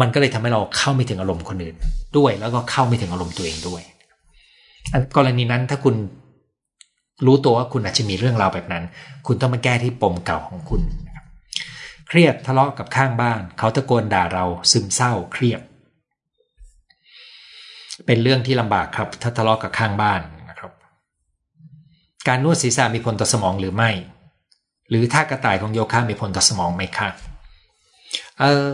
[0.00, 1.76] มันก็เลยทำให้เราเข้าไม่ถึงอารมณ์คนอื่น
[2.16, 3.82] ด้วย แล้วก็เข้าไม่ถึงอารมณ์ตัวเองด้วย
[5.16, 5.94] กรณีนั้นถ้าคุณ
[7.26, 8.84] รู้ตัวว่าคุณอาจจะมีเรื่องราวแบบนั้น
[9.26, 10.82] คุณต้องมาแก้ที่ปมเก่าของคุณ
[12.08, 15.60] เครียดทะเลาะกับข้างบ้าน เขาตะโกนด่าเราซึมเศร้าเครียด
[18.06, 20.72] เป็นเรื่องที่ลำบากครับ ถ้าทะเลาะกับข้างบ้านนะครับ
[22.28, 23.90] การนวดศีรษะมีผลต่อสมองหรือไม่
[24.90, 27.12] หรือท่ากระต่ายของโยคะมีผลต่อสมองไหมครับ
[28.40, 28.68] เออ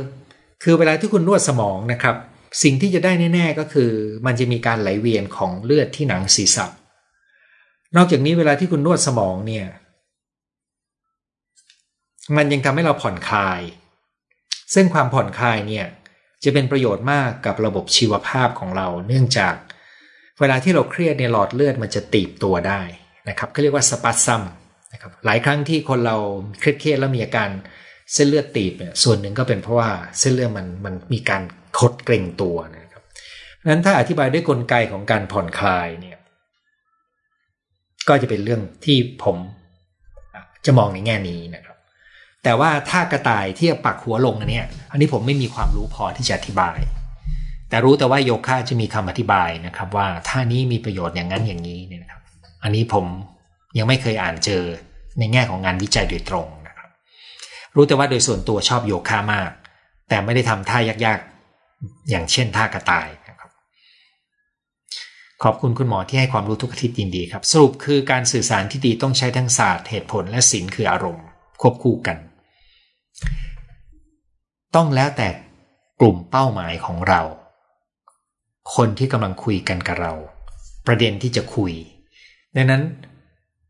[0.63, 2.17] คือเวลาที่คุณนวดสมองนะครับ
[2.63, 3.91] สิ่งที่จะได้แน่ ๆ ก็คือ
[4.27, 6.67] มันจะมีการไหลเวียนของเลือดที่หนังศีรษะ
[7.97, 9.67] นอกจากนี้เวลาที่คุณนวดสมองเนี่ย
[12.37, 13.61] มันยังทำให้เราผ่อนคลาย
[14.75, 15.87] ซึ่งความผ่อนคลายเนี่ย
[16.45, 19.55] จะเป็นประโยชน์มากกับระบบชีวภาพของเรา เนื่องจาก
[20.41, 22.81] เวลาที่เราเครียดเนี่ยหลอดเลือดมันจะตีบตัวได้
[23.29, 24.43] นะครับเขาเรียกว่าสปัสซัม
[24.93, 26.17] นะครับหลายครั้งที่คนเรา
[26.61, 27.49] เครียดแล้วมีอาการ
[28.13, 31.43] เส้นเลือดตีบเนี่ยส่วนหนึ่งก็เป็นเพราะว่าเส้นเลือดมันมันมีการ
[31.79, 33.03] คดเกร็งตัวนะครับ
[33.71, 36.16] นั้นถ้าอธิบายด้วยกลไกของการผ่อนคลายเนี่ย
[38.09, 39.37] ก็จะเป็นเรื่องที่ผม
[40.67, 41.77] จะมองในแง่นี้นะครับ
[42.45, 46.79] แต่ว่าถ้ากระต่ายที่ปักหัวลงอันนี้อันนี้ผมไม่มีความรู้พอที่จะอธิบาย
[47.69, 52.23] แต่รู้แต่ว่าโยคะจะมีคำอธิบายนะครับ ว่าท่านี้มีประโยชน์อย่างนั้นอย่างนี้เนี่ยนะครับ
[52.63, 53.05] อันนี้ผม
[53.79, 54.63] ยังไม่เคยอ่านเจอ
[55.19, 56.89] ในแง่ของงานวิจัยโดยตรงนะครับ
[57.75, 59.51] รู้แต่ว่าโดยส่วนตัวชอบโยคะมาก
[60.09, 63.09] แต่ไม่ได้ทำท่ายากๆ อย่างเช่นท่ากระต่าย
[65.45, 71.25] ขอบคุณคุณหมอที่ให้ความรู้ทุกอาทิตย์ยินดีครับ สรุปคือการสื่อสารที่ดีต้องใช้ทั้งศาสตร์เหตุผลและศิลคืออารมณ์
[71.61, 72.17] ควบคู่กัน
[74.75, 75.29] ต้องแล้วแต่
[76.01, 77.21] กลุ่มเป้าหมายของเรา
[78.75, 80.13] คนที่กำลังคุยกันกับเรา
[80.87, 81.73] ประเด็นที่จะคุย
[82.57, 82.83] ดังนั้น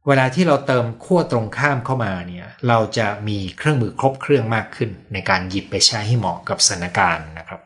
[0.07, 7.61] เวลาที่เราเติมขั้วตรงข้ามเข้ามาเนี่ยเราจะมีเครื่องมือครบเครื่องมากขึ้น ในการหยิบไปใช้ให้เหมาะกับสถานการณ์นะครับ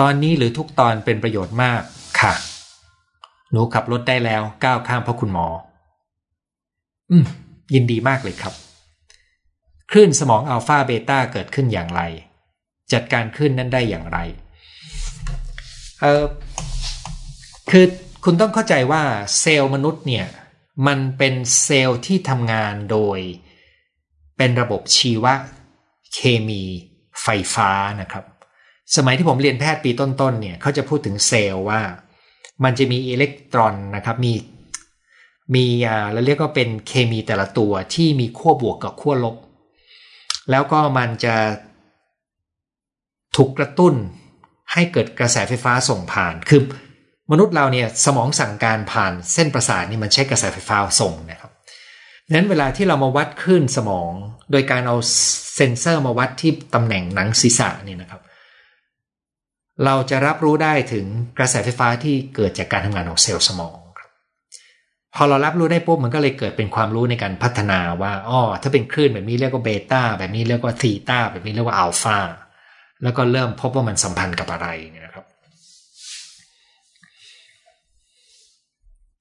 [0.00, 1.82] ตอนนี้หรือทุกตอนเป็นประโยชน์มาก
[2.20, 2.34] ค่ะ
[3.50, 5.46] หนูขับรถได้แล้วก้าวข้ามพระคุณหมอ
[7.10, 7.24] อืม
[7.74, 8.54] ยินดีมากเลยครับ
[9.90, 12.02] คลื่นสมองอัลฟาเบต้าเกิดขึ้นอย่างไร
[12.92, 14.18] จัดการคลื่นนั้นได้อย่างไร
[16.00, 16.24] เออ
[17.70, 17.84] คือ
[18.24, 19.02] คุณต้องเข้าใจว่า
[19.40, 20.26] เซลล์มนุษย์เนี่ย
[20.86, 23.18] มันเป็นเซลล์ที่ทำงานโดย
[24.36, 25.26] เป็นระบบชีว
[26.14, 26.18] เค
[26.48, 26.62] มี
[27.22, 27.70] ไฟฟ้า
[28.00, 28.24] นะครับ
[28.96, 31.80] สมัยที่ผมเรียนแพทย์ปีต้นๆเนี่ยเขาจะพูดถึงเซลล์ว่า
[32.64, 34.32] มันจะมีอิเล็กตรอนนะครับมี
[35.54, 39.36] มีอ่าเราเรียกว่าเป็นเคมีแต่ละตัวที่มีขั้วบวกกับขั้วลบ
[40.50, 41.34] แล้วก็มันจะ
[43.36, 43.94] ถูกกระตุ้น
[44.72, 46.62] ให้เกิดกระแสไฟฟ้าส่งผ่าน คือ
[47.30, 51.50] มนุษย์เราเนี่ยสมองสั่งการผ่านเส้นประสาทนี่มันใช้กระแสไฟฟ้าส่งนะครับ
[52.32, 54.12] นั้นเวลาที่เรามาวัดคลื่นสมอง
[54.50, 54.96] โดยการเอา
[55.54, 58.20] เซ็นเซอร์มาวัดที่ตำแหน่งหนังศีรษะนี่นะครับ
[59.84, 61.06] เราจะรับรู้ได้ถึง
[61.38, 63.76] กระแสไฟฟ้าที่เกิดจากการทำงานของเซลล์สมอง
[65.18, 72.18] พอเรารับรู้ได้ปุ๊บมันก็เลยเกิดเป็นความรู้ในการพัฒนาว่าอ๋อถ้าเป็นคลื่นแบบนี้เรียกว่าเบต้าแบบนี้เรียกว่าทีต้าแบบนี้เรียกว่าอัลฟา
[73.02, 75.24] แล้วก็เริ่มพบว่ามันสัมพันธ์กับอะไรเนี่ยนะครับ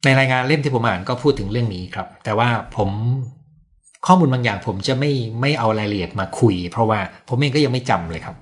[0.04, 2.90] ในรายงานเล่มที่ผมอ่านก็พูดถึงเรื่องนี้ครับ แต่ว่าผม
[4.06, 7.00] ข้อมูลบางอย่างผมจะไม่ไม่เอารายละเอียดมาคุย เพราะว่า
[7.30, 8.36] ผมเองก็ยังไม่จำเลยครับ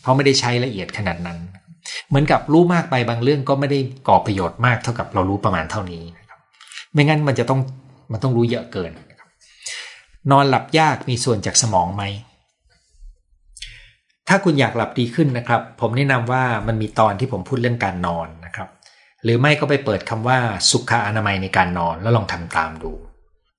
[0.00, 1.38] เพราะไม่ได้ใช้ละเอียดขนาดนั้น
[2.08, 6.38] เหมือนกับรู้มากไปบางเรื่องก็ไม่ได้ก่อประโยชน์มากเท่ากับเรารู้ประมาณเท่านี้นะครับ
[6.92, 7.60] ไม่งั้นมันจะต้อง
[8.12, 9.28] มันต้องรู้เยอะเกินนะครับ
[10.30, 12.04] นอนหลับยากมีส่วนจากสมองไหม
[14.28, 18.68] ถ้าคุณอยากหลับดีขึ้นนะครับ ผมแนะนำว่ามันมีตอนที่ผมพูดเรื่องการนอนนะครับ
[19.24, 20.38] หรือไม่ก็ไปเปิดคำว่า
[20.70, 22.92] สุขอนามัยในการนอนแล้วลองทำตามดู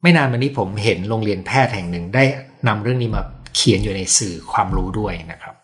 [0.02, 2.24] ไม่นานมานี้ผมเห็นโรงเรียนแพทย์แห่งหนึ่งได้
[2.68, 3.22] นำเรื่องนี้มา
[3.56, 5.56] เขียนอยู่ในสื่อความรู้ด้วยนะครับ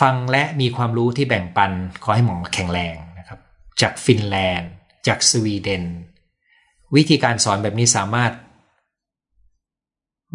[0.00, 1.72] ฟังและมีความรู้ที่แบ่งปัน
[2.02, 3.40] ขอให้หมอแข็งแรงนะครับ
[3.80, 4.70] จากฟินแลนด์
[5.06, 5.84] จากสวีเดน
[6.94, 8.32] วิธีการสอนแบบนี้สามารถ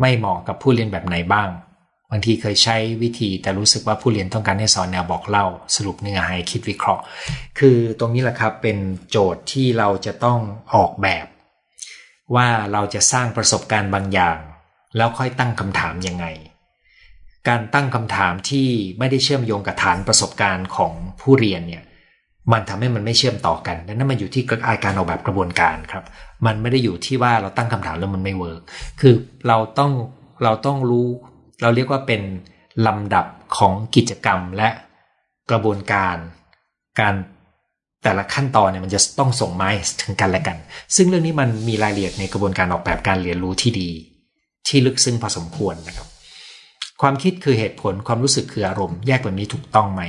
[0.01, 1.49] ไม่เหมาะกับผู้เรียนแบบไหนบ้าง
[2.11, 5.45] บางทีเคยใช้วิธีแต่รู้สึกว่าผู้เรียนต้องการให้สอนแนวบอกเล่า
[5.75, 7.03] สรุปเนื้อหาคิดวิเคราะห์
[7.59, 8.77] คือตรงนี้แหละครับเป็น
[9.09, 10.39] โจทย์ที่เราจะต้อง
[10.75, 11.25] ออกแบบ
[12.35, 14.37] ว่าเราจะสร้างประสบการณ์บางอย่าง
[14.97, 16.25] แล้วค่อยตั้งคำถามยังไง
[17.49, 18.67] การตั้งคำถามที่
[18.99, 21.83] ไม่ได้เชื่อมโยงกับฐานประสบการณ์ของผู้เรียนเนี่ย
[22.51, 24.43] มันทำให้มันไม่เชื่อมต่อกันดังนั้นมันอยู่ที่
[24.83, 26.03] การออกแบบกระบวนการครับ
[26.45, 28.61] มันไม่ได้อยู่ที่ว่าเราตั้งคำถามแล้วมันไม่เวิร์ก
[29.01, 29.13] คือ
[29.47, 29.91] เราต้อง
[30.43, 31.07] เราต้องรู้
[31.61, 32.21] เราเรียกว่าเป็น
[32.87, 33.25] ลำดับ
[33.57, 34.69] ของกิจกรรมและ
[35.51, 36.15] กระบวนการ
[36.99, 37.13] การ
[38.03, 39.69] แต่ละขั้นตอนเนี่ยมันจะต้องส่งไม้
[40.01, 40.57] ถึงกันและกัน
[40.95, 43.89] ซึ่งเรื่องนี้มันมีรายละเอียดในกระบวนการออกแบบการเรียนรู้ที่ดี
[44.67, 46.07] ที่ลึกซึ้งพอสมควรนะครับ
[47.01, 50.01] ความคิดคือเหตุผลความรู้สึกคืออารมณ์แยกแบบนี้ถูกต้องไหม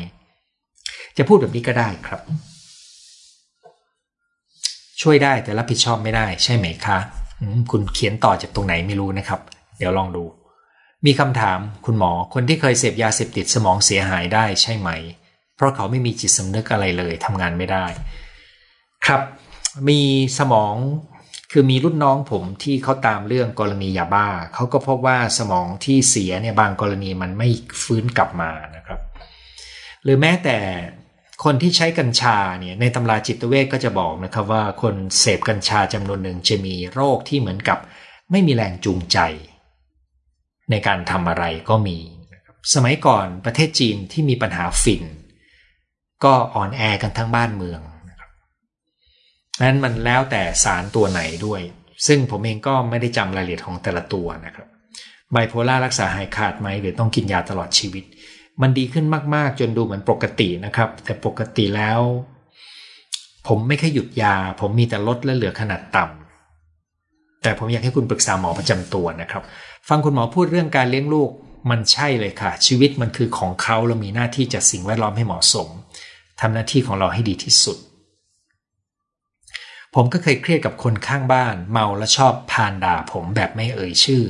[1.17, 2.21] จะพูดแบบนี้ก็ได้ครับ
[5.01, 6.99] ช่วยได้แต่รับผิดชอบไม่ได้ ใช่ไหมคะ
[7.71, 9.41] คุณเขียนต่อจากตรงไหนไม่รู้นะครับ
[9.79, 10.25] เดี๋ยวลองดู
[11.07, 14.91] มีคำถามคุณหมอคนที่เคยเสพยาเสพติดสมองเสียหายได้ใช่ไหม
[15.57, 17.87] เพราะเขาไม่มีจิตสำนึกอะไรเลยทำงานไม่ได้
[19.07, 19.21] ครับ
[19.89, 20.01] มี
[20.39, 20.75] สมอง
[21.55, 27.49] คือมีรุ่นน้องผมที่เขาตามเรื่องกรณียาบ้าเขาก็พบว่าสมองที่เสียเนี่ยบางกรณีมันไม่
[27.83, 29.01] ฟื้นกลับมานะครับ
[30.03, 30.59] หรือแม้แต่
[31.45, 37.79] คนที่ใช้กัญชาเนี่ยในตำราจิตเวชก็จะบอกนะครับว่าคนเสพกัญชาจำนวนหนึ่งจะมีโรคที่เหมือนกับ
[38.31, 39.19] ไม่มีแรงจูงใจ
[40.71, 41.99] ในการทำอะไรก็มี
[42.75, 45.03] สมัยก่อนประเทศจีนที่มีปัญหาฝิ่น
[46.25, 47.81] ก็อ่อนแอกันทั้งบ้านเมือง
[49.61, 51.61] นั้นมันแล้วแต่สารตัวไหนด้วย
[52.07, 54.67] ซึ่งผมเองก็ไม่ได้จำรายละเอียดของแต่ละตัวนะครับ
[55.33, 58.05] ไบโพล่ารักษาหายขาดไหมหรือต้องกินยาตลอดชีวิต
[58.63, 62.01] มันดีขึ้นมากๆ จนดูเหมือนปกตินะครับ แต่ปกติแล้ว
[63.49, 69.43] ผมไม่เคยหยุดยา ผมมีแต่ลดและเหลือขนาดต่ำแต่ผมอยากให้คุณปรึกษาหมอประจำตัวนะครับ
[69.89, 71.31] ฟังคุณหมอพูดเรื่องการเลี้ยงลูก
[71.71, 75.69] มันใช่เลยค่ะ ชีวิตมันคือของเขาเรามีหน้าที่จัดสิ่งแวดล้อมให้เหมาะสม
[76.41, 77.77] ทำหน้าที่ของเราให้ดีที่สุด
[79.95, 84.23] ผมก็เคยเครียดกับคนข้างบ้าน เมาและชอบพานด่าผมแบบไม่เอ่ยชื่อ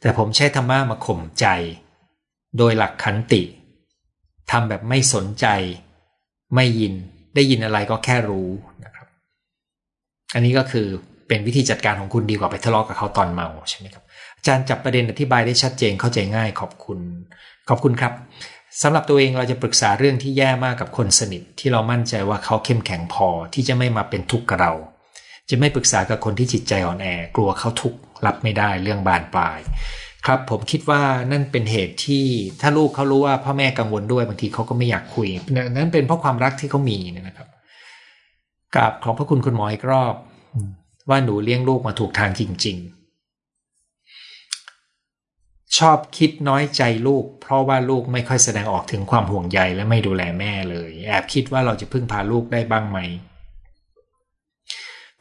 [0.00, 1.46] แต่ผมใช้ธรรมะมาข่มใจ
[2.58, 3.42] โดยหลักขันติ
[4.50, 5.46] ทำแบบไม่สนใจ
[6.54, 6.94] ไม่ยิน
[7.34, 8.48] ได้ยินอะไรก็แค่รู้
[8.84, 9.06] นะครับ
[10.34, 10.86] อันนี้ก็คือ
[11.28, 14.04] เป็นวิธีจัดการของคุณดีกว่าไปทะเลาะกับเขาตอนเมาใช่ไหมครับ
[14.36, 16.98] อาจารย์จับประเด็นอธิบายได้ชัดเจนเข้าใจง่ายขอบคุณ
[17.68, 18.12] ขอบคุณครับ
[18.82, 24.72] สำหรับตัวเองเราจะปรึกษาเรื่องที่แย่มากกับคนสนิทที่เรามั่นใจว่าเขาเข้มแข็งพอที่จะไม่มาเป็นทุกข์กับเรา
[25.50, 29.58] จะไม่ปรึกษากับคนที่จิตใจอ่อนแอกลัวเขาทุกข์รับไม่ได้เรื่องบานปลาย
[30.26, 32.26] ครับผมคิดว่านั่นเป็นเหตุที่
[32.60, 35.28] ถ้าลูกเขารู้ว่าพ่อแม่กังวลด้วยบางทีเขาก็ไม่อยากคุย
[35.76, 37.48] นั่นเป็นเพราะความรักที่เขามีนะครับ
[38.74, 40.14] กราบขอบพระคุณคุณหมออีกรอบ
[41.08, 42.76] ว่าหนูเลี้ยงลูกมาถูกทางจริง
[44.82, 52.98] ๆ ชอบคิดน้อยใจลูก เพราะว่าลูกไม่ค่อยแสดงออกถึงความห่วงใยและไม่ดูแลแม่เลย แอบคิดว่าเราจะพึ่งพาลูกได้บ้างไหม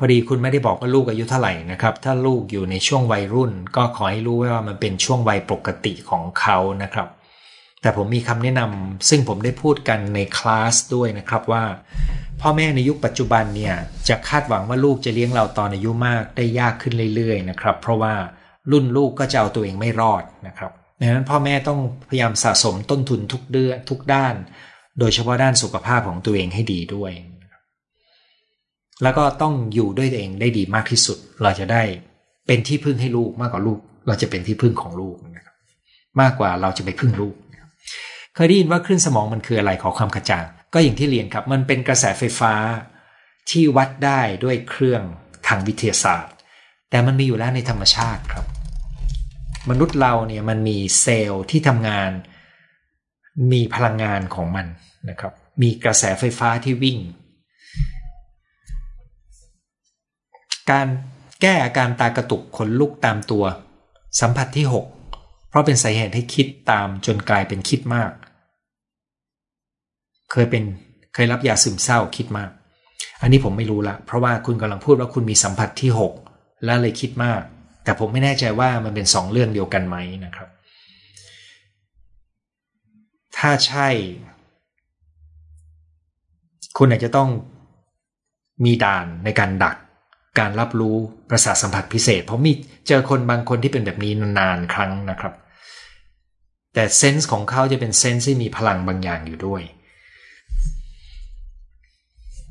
[0.04, 7.08] อดีคุณไม่ได้บอกว่าลูกอายุเท่าไหร่นะครับ ถ้าลูกอยู่ในช่วงวัยรุ่น ก็ขอให้รู้ว่ามันเป็นช่วงวัยปกติของเขานะครับ
[7.82, 11.64] แต่ผมมีคำแนะนำซึ่งผมได้พูดกันในคลาสด้วยนะครับว่า
[12.42, 13.76] พ่อแม่ในยุคปัจจุบันเนี่ย
[14.10, 18.14] จะคาดหวังว่าลูกจะเลี้ยงเราตอนอายุมากได้ยากขึ้นเรื่อยๆนะครับ เพราะว่า
[18.72, 21.80] รุ่นลูกก็จะเอาตัวเองไม่รอดนะครับดังนั้นพ่อแม่ต้อง
[22.10, 24.36] พยายามสะสมต้นทุนทุกเดือนทุกด้าน
[25.00, 27.12] โดยเฉพาะด้านสุขภาพของตัวเองให้ดีด้วย
[29.04, 31.84] แล้วก็ต้องอยู่ด้วยตัวเองได้ดีมากที่สุด เราจะได้
[32.48, 35.56] เป็นที่พึ่งให้ลูกมากกว่าลูก เราจะเป็นที่พึ่งของลูกนะครับ
[36.22, 37.36] มากกว่าเราจะไปพึ่งลูก
[38.36, 42.54] เคยได้ยินว่าคลื่นสมองมันคืออะไรขอความกระจ่าง ก็อย่างที่เรียนครับมันเป็นกระแสไฟฟ้า
[43.50, 45.02] ที่วัดได้ด้วยเครื่อง
[45.48, 46.34] ทางวิทยาศาสตร์
[46.90, 48.46] แต่มันมีอยู่แล้วในธรรมชาติครับ
[49.70, 52.12] มนุษย์เราเนี่ยมันมีเซลล์ที่ทำงาน
[53.52, 54.68] มีพลังงานของมัน
[55.10, 56.98] นะครับ มีกระแสไฟฟ้าที่วิ่ง
[60.72, 60.88] การ
[61.42, 63.44] แก้อาการตากระตุกขนลุกตามตัว
[64.20, 64.66] สัมผัสที่
[65.08, 68.12] 6 เพราะเป็นสาเหตุให้คิดตามจนกลายเป็นคิดมาก
[70.32, 70.64] เคยเป็น
[71.14, 72.50] เคยรับยาซึมเศร้าคิดมาก
[73.22, 75.92] อันนี้ผมไม่รู้ละเพราะว่าคุณกำลังพูดว่าคุณมีสัมผัสที่
[76.28, 77.42] 6 แล้วเลยคิดมาก
[77.84, 80.50] แต่ผมไม่แน่ใจว่ามันเป็นสองเรื่องเดียวกันไหมนะครับ
[83.38, 83.88] ถ้าใช่
[86.78, 87.30] คุณอาจจะต้อง
[88.66, 89.76] มีด่านในการดัก
[90.40, 90.96] การรับรู้
[91.30, 92.52] ประสาทสัมผัสพิเศษ เพราะมี
[92.88, 95.34] เจอคนบางคนที่เป็นแบบนี้นานๆครั้งนะครับ
[96.74, 99.62] แต่เซนส์ของเขาจะเป็นเซนส์ที่มีพลังบางอย่างอยู่ด้วย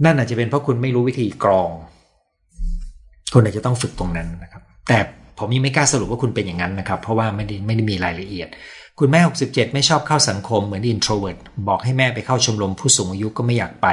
[0.04, 1.70] นั่นอาจจะเป็นเพราะคุณไม่รู้วิธีกรอง
[3.32, 4.98] คุณอาจจะต้องฝึกตรงนั้นนะครับ แต่
[5.38, 8.48] ผมยังไม่กล้าสรุปว่าคุณเป็นอย่างนั้นนะครับ เพราะว่าไม่ได้ไม่ได้มีรายละเอียด
[8.98, 13.88] คุณแม่ 67 ไม่ชอบเข้าสังคมเหมือน introvert บอกให้แม่ไปเข้าชมรมผู้สูงอายุก็ไม่อยากไป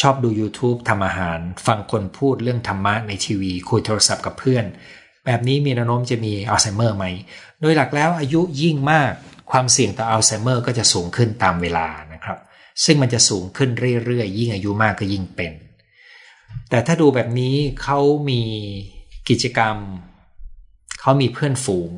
[0.00, 4.64] ชอบดู YouTube ทำอาหาร ฟังคนพูดเรื่องธรรมะในทีวี คุยโทรศัพท์กับเพื่อน
[5.26, 7.04] แบบนี้มีแนวโน้มจะมีอัลไซเมอร์ไหม
[7.60, 9.12] โดยหลักแล้วอายุยิ่งมาก
[9.50, 12.38] ความเสี่ยงต่ออัลไซเมอร์ก็จะสูงขึ้นตามเวลานะครับ
[12.84, 13.70] ซึ่งมันจะสูงขึ้น
[14.04, 15.52] เรื่อยๆ ยิ่งอายุมากก็ยิ่งเป็น
[16.70, 17.98] แต่ถ้าดูแบบนี้เขา
[18.30, 18.42] มี
[19.28, 19.76] กิจกรรม
[21.00, 21.90] เขามีเพื่อนฝูง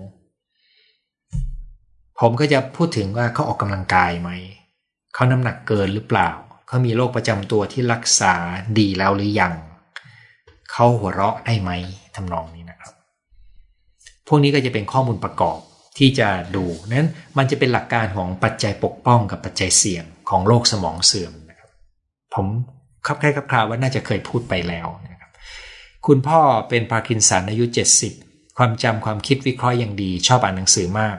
[2.20, 4.30] ผมก็จะพูดถึงว่าเขาออกกำลังกายไหม
[5.14, 6.30] เขาน้ำหนักเกินหรือเปล่า
[6.67, 8.35] เขามีโรคประจำตัวที่รักษา
[8.79, 9.55] ดีแล้วหรือยัง
[10.73, 11.71] เขาหัวเราะได้ไหม
[12.17, 12.93] ทำนองนี้นะครับ
[14.27, 15.59] พวกนี้ก็จะเป็นข้อมูลประกอบ
[15.99, 21.71] ที่จะดูนั้นมันจะเป็นหลักการของปัจจัยปกป้องกับปัจจัยเสี่ยงของโรคสมองเสื่อมนะครับ
[22.35, 22.47] ผม
[23.07, 25.31] คลับคล้ายคลับคลาว่าน่าจะเคยพูดไปแล้วนะครับ
[26.07, 27.65] คุณพ่อเป็นพาร์กินสันอายุ
[28.11, 31.17] 70 ความจำความคิดวิเคราะห์อย่างดี ชอบอ่านหนังสือมาก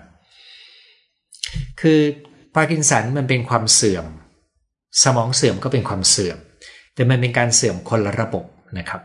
[1.82, 2.00] คือ
[2.54, 4.06] พาร์กินสันมันเป็นความเสื่อม
[5.04, 6.38] สมองเสื่อมก็เป็นความเสื่อม
[6.96, 8.46] แต่มันเป็นการเสื่อมคนละระบบ
[8.80, 9.02] นะครับ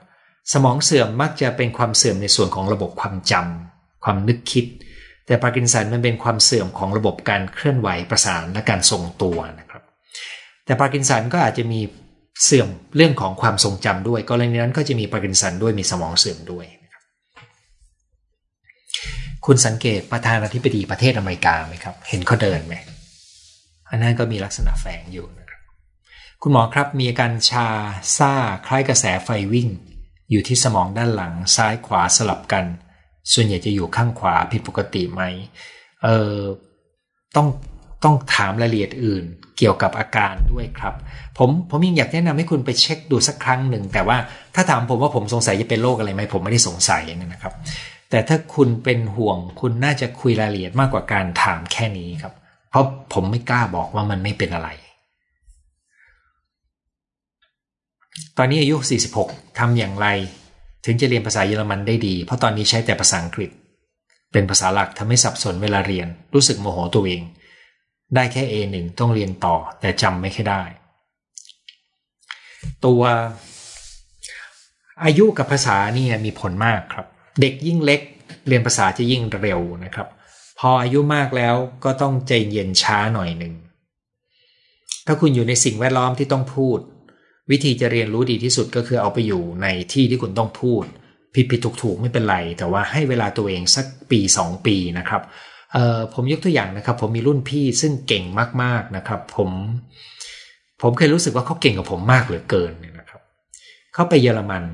[0.53, 4.67] สมองเสื่อมมักจะเป็นความเสื่อมในส่วนของระบบความจำความนึกคิด
[5.27, 9.83] แต่พาร์กินสันมันเป็นความเสื่อมของระบบการเคลื่อนไหวประสานและการทรงตัวนะครับ
[10.65, 11.81] แต่พาร์กินสันก็อาจจะมี
[12.45, 17.03] เสื่อมเรื่องของความทรงจำด้วย กรณีนั้นก็จะมีพาร์กินสันด้วยมีสมองเสื่อมด้วยนะครับ
[19.47, 22.75] คุณสังเกตประธานาธิบดีประเทศอเมริกาไหมครับ เห็นเขาเดินไหม
[23.91, 25.50] อันนั้นก็มีลักษณะแฝงอยู่นะ
[26.45, 27.69] คุณหมอครับมีอาการชา
[28.19, 28.33] ซ่า
[28.67, 29.69] คล้ายกระแสไฟวิ่ง
[30.31, 32.65] อยู่ที่สมองด้านหลังซ้ายขวาสลับกัน
[33.33, 35.23] ส่วนใหญ่จะอยู่ข้างขวาผิดปกติไหม
[36.03, 36.37] เออ
[37.37, 37.49] ต้อง
[38.05, 39.25] ต้องถามรายละเอียดอื่น
[39.59, 40.95] เกี่ยวกับอาการด้วยครับ
[41.39, 44.17] ผมผมยังอยากแนะนำให้คุณไปเช็คดูสักครั้งหนึ่ง แต่ว่า
[44.55, 47.55] ถ้าถามผมว่าผมสงสัยจะเป็นโรคอะไรไหมผมไม่ได้สงสัยนะครับ
[48.11, 52.35] แต่ถ้าคุณเป็นห่วงคุณน่าจะคุยรายละเอียดมากกว่าการถามแค่นี้ครับ
[52.71, 54.71] เพราะผมไม่กล้าบอกว่ามันไม่เป็นอะไร
[58.39, 58.77] ตอนนี้อายุ
[59.19, 60.07] 46ทำอย่างไร
[60.85, 63.51] ถึงจะเรียนภาษาเยอรมันได้ดี เพราะตอนนี้ใช้แต่ภาษาอังกฤษ
[64.33, 67.23] เป็นภาษาหลักทำให้สับสนเวลาเรียน รู้สึกโมโหตัวเอง
[68.15, 70.63] ได้แค่ A1 ต้องเรียนต่อ แต่จำไม่ค่ได้
[72.87, 73.03] ตัว
[75.05, 77.07] อายุกับภาษานี่มีผลมากครับ
[77.41, 78.01] เด็กยิ่งเล็ก
[78.49, 80.09] เรียนภาษาจะยิ่งเร็วนะครับ
[80.59, 83.55] พออายุมากแล้วก็ต้องใจเย็นช้าหน่อยหนึ่ง
[85.07, 86.79] ถ้าคุณอยู่ในสิ่งแวดล้อมที่ต้องพูด
[87.51, 90.85] วิธีจะเรียนรู้ดีที่สุดก็คือเอาไปอยู่ในที่ที่คุณต้องพูด
[91.35, 95.23] ผิดผิดถูกถูกไม่เป็นไร แต่ว่าให้เวลาตัวเองสักปีสองปีนะครับ
[96.15, 98.25] ผมยกตัวอย่างนะครับ ผมมีรุ่นพี่ซึ่งเก่ง
[98.63, 99.51] มากๆนะครับ ผม
[100.83, 103.21] ผมเคยรู้สึกว่าเขาเก่งกว่าผมมากเหลือเกินนะครับ
[103.95, 104.65] เขาไปเยอรมัน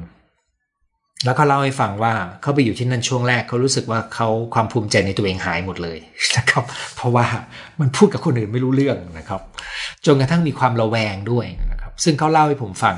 [1.24, 5.98] แล้วเขาเล่าให้ฟังว่าเขาไปอยู่ที่นั่นช่วงแรกเขารู้สึกว่าเขาความภูมิใจในตัวเองหายหมดเลย
[6.36, 6.64] นะครับ
[6.96, 7.26] เพราะว่า
[7.80, 9.40] มันพูดกับคนอื่นไม่รู้เรื่องนะครับ
[10.06, 12.96] จนกระทั่งมีความระแวงด้วยนะครับ ซึ่งเขาเล่าให้ผมฟัง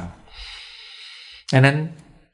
[1.53, 1.77] ดังนั้น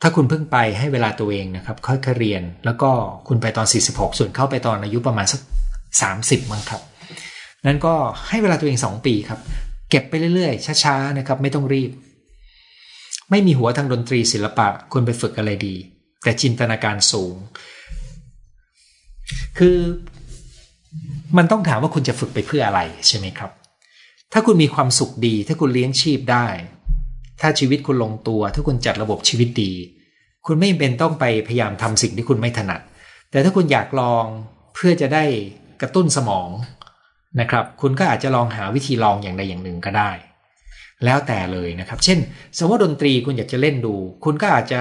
[0.03, 2.91] ถ้าคุณเพิ่งไปให้เวลาตัวเองนะครับ ค่อยๆเรียน แล้วก็
[3.29, 5.41] คุณไปตอน 46 ส่วนเข้าไปตอนอายุประมาณสัก
[5.95, 6.83] 30 มั้งครับ
[7.67, 7.95] นั้นก็
[8.29, 9.41] ให้เวลาตัวเอง 2 ปีครับ
[9.91, 11.91] เก็บไปเรื่อยๆ ช้าๆนะครับ ไม่ต้องรีบ
[13.31, 15.75] ไม่มีหัวทางดนตรีศิลปะคุณไปฝึกอะไรดี
[16.23, 17.35] แต่จินตนาการสูง
[19.59, 19.79] คือ
[21.37, 23.51] มันต้องถามว่าคุณจะฝึกไปเพื่ออะไรใช่ไหมครับ
[24.37, 26.47] ถ้าคุณมีความสุขดี ถ้าคุณเลี้ยงชีพได้
[27.41, 29.73] ถ้าชีวิตคุณลงตัว ถ้าคุณจัดระบบชีวิตดี
[30.47, 32.81] คุณไม่เป็นต้องไปพยายามทำสิ่งที่คุณไม่ถนัด
[33.31, 34.25] แต่ถ้าคุณอยากลอง
[34.75, 35.25] เพื่อจะได้
[35.83, 36.49] กระตุ้นสมอง
[37.41, 40.11] นะครับ คุณก็อาจจะลองหาวิธีลองอย่างใดอย่างหนึ่งก็ได้
[41.05, 42.19] แล้วแต่เลยนะครับ เช่น
[42.59, 44.81] สมมติดนตรีคุณอยากจะเล่นดู คุณก็อาจจะ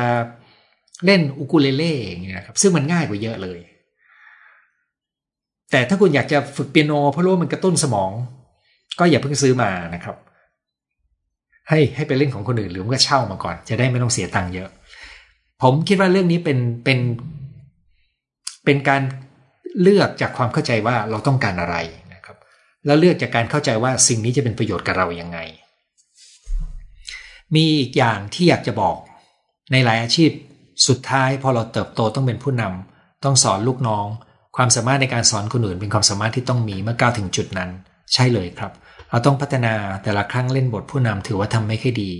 [1.05, 3.59] เล่นอุคูเลเล่อย่างเงี้ยครับซึ่งมันง่ายกว่าเยอะเลย
[5.71, 8.11] แต่ถ้าคุณอยากจะฝึกเปียโนเพราะรู้ว่ามันกระตุ้นสมอง
[8.99, 10.15] ก็อย่าเพิ่งซื้อมานะครับ
[11.69, 14.69] ให้ให้ไปเล่นของคนอื่นหรือมก็เช่ามาก่อน จะได้ไม่ต้องเสียตังค์เยอะ
[15.61, 16.99] ผมคิดว่าเรื่องนี้เป็นเป็น
[18.65, 19.01] เป็นการ
[19.81, 21.75] เลือกจากความเข้าใจว่าเราต้องการอะไร
[22.13, 22.37] นะครับ
[22.85, 25.39] แล้วเลือกจากการเข้าใจว่าสิ่งนี้จะเป็นประโยชน์กับเรายังไง
[27.55, 28.97] มีอีกอย่างที่อยากจะบอก
[29.71, 30.31] ในหลายอาชีพ
[30.87, 34.05] สุดท้ายพอเราเติบโตต้องเป็นผู้นำต้องสอนลูกน้อง
[34.57, 37.69] ความสามารถในการสอนคนอื่นเป็นความสามารถที่ต้องมีเมื่อก้าวถึงจุดนั้น
[38.13, 38.71] ใช่เลยครับ
[39.09, 39.73] เราต้องพัฒนา
[40.03, 42.11] แต่ละครั้งเล่นบทผู้นำถือว่าทำไม่ค่อยดี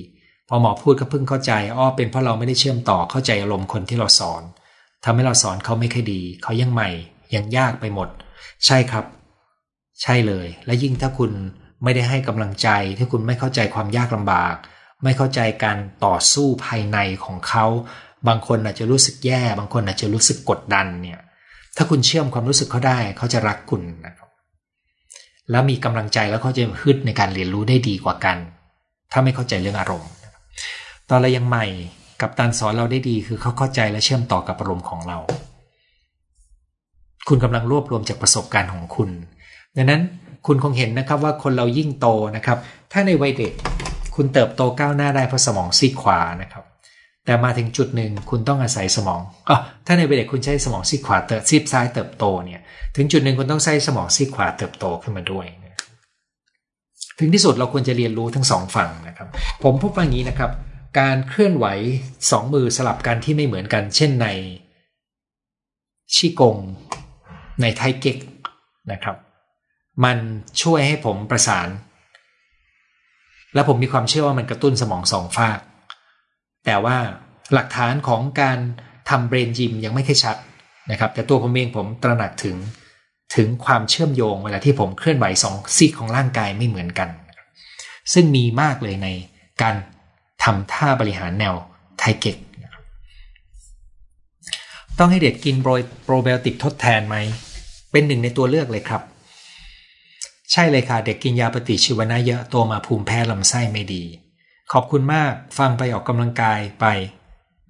[0.50, 4.44] พอหมอพูดก็เพิ่งเข้าใจอ้อเป็นเพราะเราไม่ได้เชื่อมต่อเข้าใจอารมณ์คนที่เราสอน
[5.06, 6.90] ทำให้เราสอนเขาไม่ค่อยดี เขายังใหม่
[7.36, 8.10] ยังยากไปหมด
[8.66, 9.06] ใช่ครับ
[10.02, 11.32] ใช่เลย และยิ่งถ้าคุณ
[11.84, 14.56] ไม่ได้ให้กำลังใจถ้าคุณไม่เข้าใจความยากลำบาก
[15.04, 17.66] ไม่เข้าใจการต่อสู้ภายในของเขา
[18.28, 21.20] บางคนอาจจะรู้สึกแย่ บางคนอาจจะรู้สึกกดดันเนี่ย
[21.78, 24.23] ถ้าคุณเชื่อมความรู้สึกเขาได้ เขาจะรักคุณนะครับ
[25.52, 28.38] แล้วมีกำลังใจแล้วเขาจะฮึดในการเรียนรู้ได้ดีกว่ากัน
[29.12, 30.10] ถ้าไม่เข้าใจเรื่องอารมณ์
[31.10, 31.66] ตอนเรายังใหม่
[32.22, 35.18] กัปตันสอนเราได้ดีคือเขาเข้าใจและเชื่อมต่อกับอารมณ์ของเรา
[37.28, 39.10] คุณกำลังรวบรวมจากประสบการณ์ของคุณ
[39.76, 40.02] ดังนั้น
[40.48, 42.58] คุณคงเห็นนะครับว่าคนเรายิ่งโตนะครับ
[42.92, 43.54] ถ้าในวัยเด็ก
[44.16, 46.64] คุณเติบโตก้าวหน้าได้เพราะสมองซีกขวานะครับ
[47.26, 52.62] แต่มาถึงจุดหนึ่งคุณต้องอาศัยสมองอ๋อถ้าในเด็กคุณใช้สมองซีกขวาเติบซีกซ้ายเติบโตเนี่ย
[52.96, 55.46] ถึงจุดหนึ่งคุณต้องใช้สมองซีกขวาเติบโตขึ้นมาด้วย
[57.20, 59.28] ถึงที่สุดเราควรจะเรียนรู้ทั้งสองฝั่งนะครับ
[59.64, 60.52] ผมพบว่าอย่างนี้นะครับ
[61.00, 61.66] การเคลื่อนไหว
[62.32, 64.28] สองมือสลับกันที่ไม่เหมือนกัน เช่นใน
[66.16, 66.58] ชิกง
[67.62, 68.18] ในไทเก๊ก
[68.92, 69.16] นะครับ
[70.04, 70.18] มัน
[70.62, 71.70] ช่วยให้ผมประสาน
[73.54, 75.60] และผมมีความเชื่อว่ามันกระตุ้นสมองสองฝาก
[76.66, 76.98] แต่ว่า
[77.54, 78.58] หลักฐานของการ
[79.10, 80.38] ทำเบรนจิมยังไม่ค่อยชัด
[80.92, 82.58] นะครับ แต่ตัวผมเองผมตระหนักถึง
[83.36, 87.10] ถึงความเชื่อมโยงเวลาที่ผมเคลื่อนไหวสองซีกของร่างกายไม่เหมือนกัน
[88.14, 89.08] ซึ่งมีมากเลยใน
[89.62, 89.76] การ
[90.44, 91.54] ทำท่าบริหารแนว
[92.00, 92.38] ไทเก็ก
[95.00, 97.16] ต้องให้เด็กกินโปรไบโอติกทดแทนไหม
[97.92, 99.02] เป็นหนึ่งในตัวเลือกเลยครับ
[100.52, 104.04] ใช่เลยค่ะ เด็กกินยาปฏิชีวนะเยอะ ตัวมาภูมิแพ้ลำไส้ไม่ดี
[104.74, 106.86] ขอบคุณมากฟังไปออกกำลังกายไป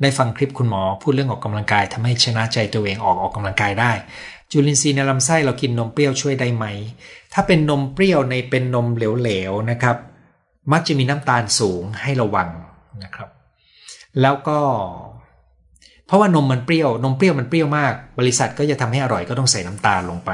[0.02, 3.92] ได้ฟังคลิปคุณหมอพูดเรื่องออกกำลังกายทำให้ชนะใจตัวเองออกออกกำลังกายได้
[4.52, 6.66] จุลินทรีย์ในลำไส้เรากินนมเปรี้ยวช่วยได้ไหม
[7.34, 9.98] ถ้าเป็นนมเปรี้ยวในเป็นนมเหลวๆนะครับ
[10.72, 12.50] มักจะมีน้ำตาลสูงให้ระวัง
[13.04, 13.30] นะครับ
[14.22, 14.60] แล้วก็
[16.08, 20.32] เพราะว่านมมันเปรี้ยวนมเปรี้ยวมันเปรี้ยวมาก บริษัทก็จะทำให้อร่อยก็ต้องใส่น้ำตาลลงไป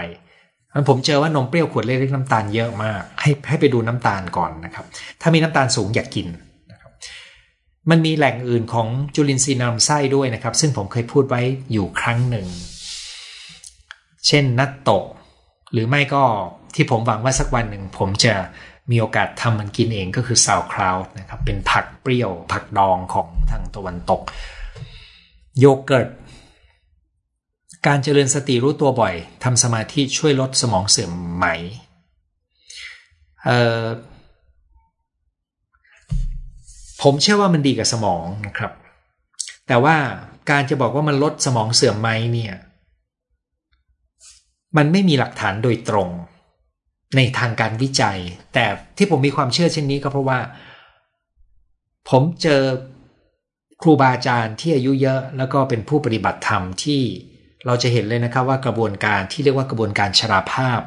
[0.73, 4.85] มันผมเจอว่านมเปรี้ยวขวดเล็กๆน้ำตาลเยอะมาก ให้ให้ไปดูน้ำตาลก่อนนะครับ
[5.21, 6.27] ถ้ามีน้ำตาลสูงอย่ากกิน
[7.89, 12.47] มันมีแหล่งอื่นของจุลินทรีย์นำไส้ด้วยนะครับ ซึ่งผมเคยพูดไว้อยู่ครั้งหนึ่ง
[14.27, 15.05] เช่นนัตโตะ
[15.71, 16.23] หรือไม่ก็
[16.75, 18.33] ที่ผมหวังว่าสักวันหนึ่ง ผมจะ
[18.91, 24.21] มีโอกาสทำมันกินเองก็คือ sauerkraut นะครับเป็นผักเปรี้ยว ผักดองของทางตะวันตก
[25.59, 26.09] โยเกิร์ต
[27.87, 29.13] การเจริญสติรู้ตัวบ่อย
[29.43, 31.45] ทำสมาธิช่วยลดสมองเสื่อมไหม
[33.45, 33.83] เอ่อ
[37.01, 38.71] ผมเชื่อว่ามันดีกับสมองนะครับ
[39.67, 39.95] แต่ว่า
[40.49, 42.55] การจะบอกว่ามันลดสมองเสื่อมไหมเนี่ย
[44.77, 46.09] มันไม่มีหลักฐานโดยตรง
[47.15, 48.19] ในทางการวิจัย
[48.53, 48.65] แต่
[48.97, 50.39] ที่ผมมีความเชื่อเช่นนี้ก็เพราะว่า
[52.09, 52.61] ผมเจอ
[53.81, 57.01] ครูบาอาจารย์ที่อายุเยอะ แล้วก็เป็นผู้ปฏิบัติธรรมที่
[57.65, 60.81] เราจะเห็นเลยนะครับว่ากระบวนการที่เรียกว่ากระบวนการชราภาพ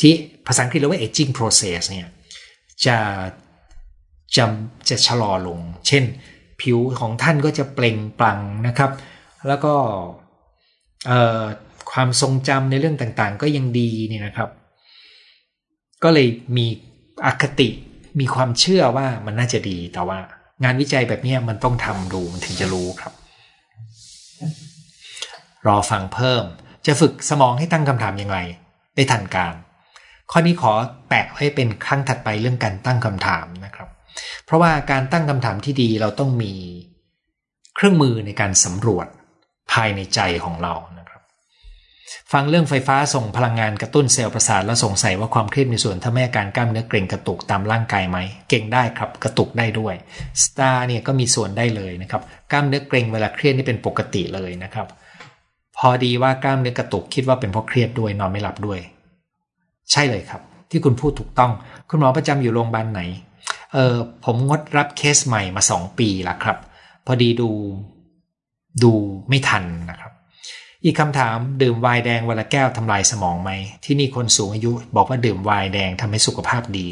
[0.00, 0.12] ที่
[0.46, 2.08] ภาษาอังกฤษเรียกว่า aging process เนี่ย
[2.86, 2.96] จะ
[4.36, 4.44] จะ
[4.88, 6.04] จะชะลอลง เช่น
[6.60, 8.90] ผิวของท่านก็จะเปล่งปลั่งนะครับ
[9.48, 9.74] แล้วก็
[11.92, 14.50] ความทรงจำในเรื่องต่างๆ ก็ยังดีเนี่ยนะครับ
[16.02, 16.66] ก็เลยมี
[17.26, 17.68] อคติ
[18.20, 20.18] มีความเชื่อว่ามันน่าจะดีแต่ว่า
[20.64, 23.12] งานวิจัยแบบนี้มันต้องทำดูมันถึงจะรู้ครับ
[25.66, 26.44] รอฟังเพิ่ม
[26.86, 28.38] จะฝึกสมองให้ตั้งคำถามอย่างไร
[28.96, 29.54] ได้ทันการ
[30.30, 30.72] ข้อนี้ขอ
[31.08, 33.77] แปะให้เป็นครั้งถัดไปเรื่องการตั้งคำถามนะครับ
[34.44, 36.52] เพราะว่าการตั้งคำถามที่ดีเราต้องมี
[37.76, 39.06] เครื่องมือในการสำรวจ
[39.72, 41.20] ภายในใจของเรานะครับ
[42.32, 49.94] ฟังเรื่องไฟฟ้าส่งพลังงานกระตุ้นเซลล์ประสาทแล้วสงสัยว่าความเครียดมีส่วนทำให้อาการกล้ามเนื้อเกร็งกระตุกตามร่างกายไหมเก่งได้ครับกระตุกได้ด้วย
[50.42, 54.86] สตาร์เนี่ยก็มีส่วนได้เลยนะครับกล้ามเนื้อเกร็งเวลาเครียดนี่เป็นปกติเลยนะครับ
[55.78, 58.80] พอดีว่ากล้ามเนื้อกระตุกคิดว่าเป็นเพราะเครียดด้วยนอนไม่หลับด้วย
[59.92, 61.52] ใช่เลยครับ ที่คุณพูดถูกต้อง
[61.90, 63.00] คุณหมอประจำอยู่โรงพยาบาลไหน
[63.72, 66.58] เออผมงดรับเคสใหม่มาสองปีละครับ
[67.06, 67.50] พอดีดู
[68.82, 68.92] ดู
[69.28, 70.12] ไม่ทันนะครับ
[70.84, 73.50] อีกคำถามดื่มไวน์แดงวันละแก้วทำลายสมองไหม
[73.84, 76.86] ที่นี่คนสูงอายุบอกว่าดื่มไวน์แดงทำให้สุขภาพดี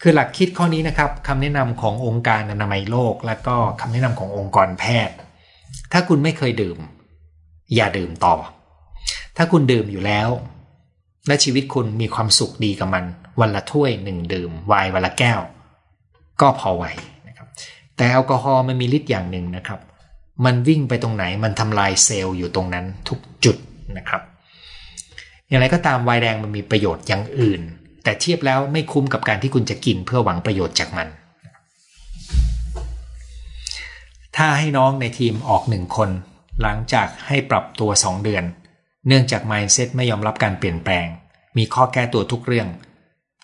[0.00, 5.16] คือหลักคิดข้อนี้นะครับคำแนะนำขององค์การอนามัยโลก และก็คำแนะนำขององค์กรแพทย์
[5.92, 6.78] ถ้าคุณไม่เคยดื่ม
[7.74, 8.36] อย่าดื่มต่อ
[9.36, 10.28] ถ้าคุณดื่มอยู่แล้ว
[11.26, 13.04] และชีวิตคุณมีความสุขดีกับมัน
[13.40, 15.40] วันละถ้วยหนึ่งดื่มไวน์วันละแก้ว
[16.42, 16.84] ก็พอไหว
[17.28, 17.46] นะครับ
[17.96, 19.80] แต่แอลกอฮอล์มันมีฤทธิ์อย่างหนึ่งนะครับ
[20.44, 23.56] มันวิ่งไปตรงไหนมันทำลายเซลล์อยู่ตรงนั้นทุกจุด
[23.96, 24.22] นะครับ
[25.48, 27.60] อย่างไรก็ตามไวน์แดงมันมีประโยชน์อย่างอื่น
[28.04, 31.08] แต่เทียบแล้วไม่คุ้มกับการที่คุณจะกินเพื่อหวังประโยชน์จากมัน
[34.36, 36.10] ถ้าให้น้องในทีมออกหนึ่งคน
[36.62, 38.44] หลังจากให้ปรับตัว 2 เดือน
[39.06, 41.06] เนื่องจาก mindset ไม่ยอมรับการเปลี่ยนแปลง
[41.56, 42.68] มีข้อแก้ตัวทุกเรื่อง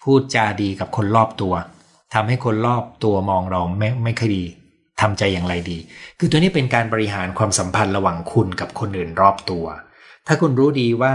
[0.02, 1.54] พูดจาดีกับคนรอบตัว
[2.14, 4.44] ทำให้คนรอบตัวมองเราไม่ไม่ค่อยดี
[5.00, 5.78] ทำใจอย่างไรดี
[6.18, 9.64] คือตัวนี้เป็นการบริหารความสัมพันธ์ระหว่างคุณกับคนอื่นรอบตัว
[10.26, 11.14] ถ้าคุณรู้ดีว่า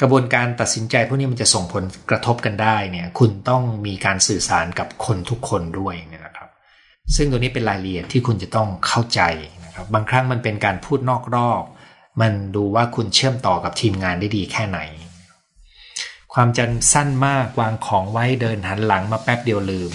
[0.00, 6.48] กระบวนการตัดสินใจพวกนี้มันจะส่งผลกระทบกันได้เนี่ย คุณต้องมีการสื่อสารกับคนทุกคนด้วยนะครับ
[7.16, 9.20] ซึ่งตัวนี้เป็นรายละเอียดที่คุณจะต้องเข้าใจ
[9.64, 11.62] นะครับ บางครั้งมันเป็นการพูดนอกรอบ
[12.20, 14.78] มันดูว่าคุณเชื่อมต่อกับทีมงานได้ดีแค่ไหน
[16.34, 19.92] ความจันสั้นมากวางของไว้เดินหันหลังมาแป๊บเดียวลืม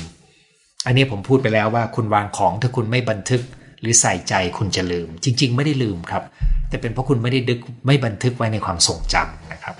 [0.85, 3.41] อันนี้ผมพูดไปแล้วว่าคุณวางของถ้าคุณไม่บันทึก
[3.81, 6.23] หรือใส่ใจคุณจะลืม จริง ๆ ไม่ได้ลืมครับ
[6.69, 9.75] แต่เป็นเพราะคุณไม่ได้ดึกไม่บันทึกไว้ในความทรงจำนะครับ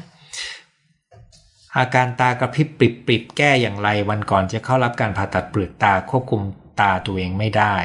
[1.77, 6.41] อาการตากระพริบปริบปริบแก้อย่างไรวันก่อนจะเข้ารับการผ่าตัดเปลือกตาควบคุม
[6.81, 7.75] ตาตัวเองไม่ได้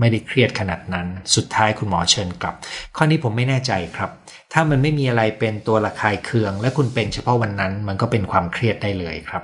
[0.00, 2.54] ไม่ได้เครียดขนาดนั้น สุดท้ายคุณหมอเชิญกลับ
[2.96, 4.10] ข้อนี้ผมไม่แน่ใจครับ
[4.52, 9.42] ถ้ามันไม่มีอะไรเป็นตัวระคายเคือง และคุณเป็นเฉพาะวันนั้น มันก็เป็นความเครียดได้เลยครับ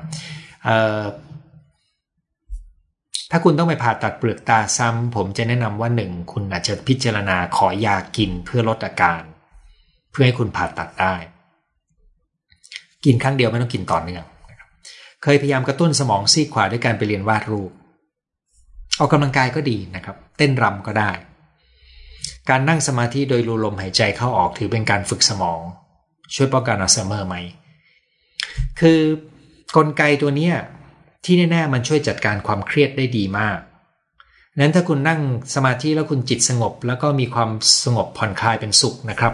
[3.30, 9.22] ถ้าคุณต้องไปผ่าตัดเปลือกตาซ้ำผมจะแนะนำว่าหนึ่งคุณอาจจะพิจารณาขอยากินเพื่อลดอาการ
[10.10, 11.14] เพื่อให้คุณผ่าตัดได้
[13.04, 14.24] กินครั้งเดียวไม่ต้องกินต่อเนื่อง
[15.22, 17.70] เคยพยายามกระตุ้นสมองซีกขวาด้วยการไปเรียนวาดรูป
[18.98, 21.10] ออกกำลังกายก็ดีนะครับ เต้นรำก็ได้
[22.50, 25.60] การนั่งสมาธิโดยรูลมหายใจเข้าออกถือเป็นการฝึกสมอง
[26.34, 27.36] ช่วยป้องกันอัลไซเมอร์ไหม
[28.80, 29.00] คือ
[29.76, 30.50] กลไกตัวนี้
[31.24, 33.58] ที่แน่ๆมันช่วยจัดการความเครียดได้ดีมาก
[34.60, 35.20] นั้นถ้าคุณนั่ง
[35.54, 37.50] สมาธิแล้วคุณจิตสงบ แล้วก็มีความ
[37.84, 39.32] สงบผ่อนคลายเป็นสุขนะครับ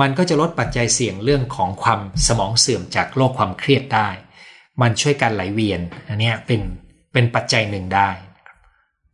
[0.00, 4.08] มันก็จะลดปัจจัยเสี่ยงเรื่องของความสมองเสื่อมจากโรคความเครียดได้
[4.80, 6.60] มันช่วยการไหลเวียนอันนี้เป็น
[7.12, 8.10] เป็นปัจจัยหนึ่งได้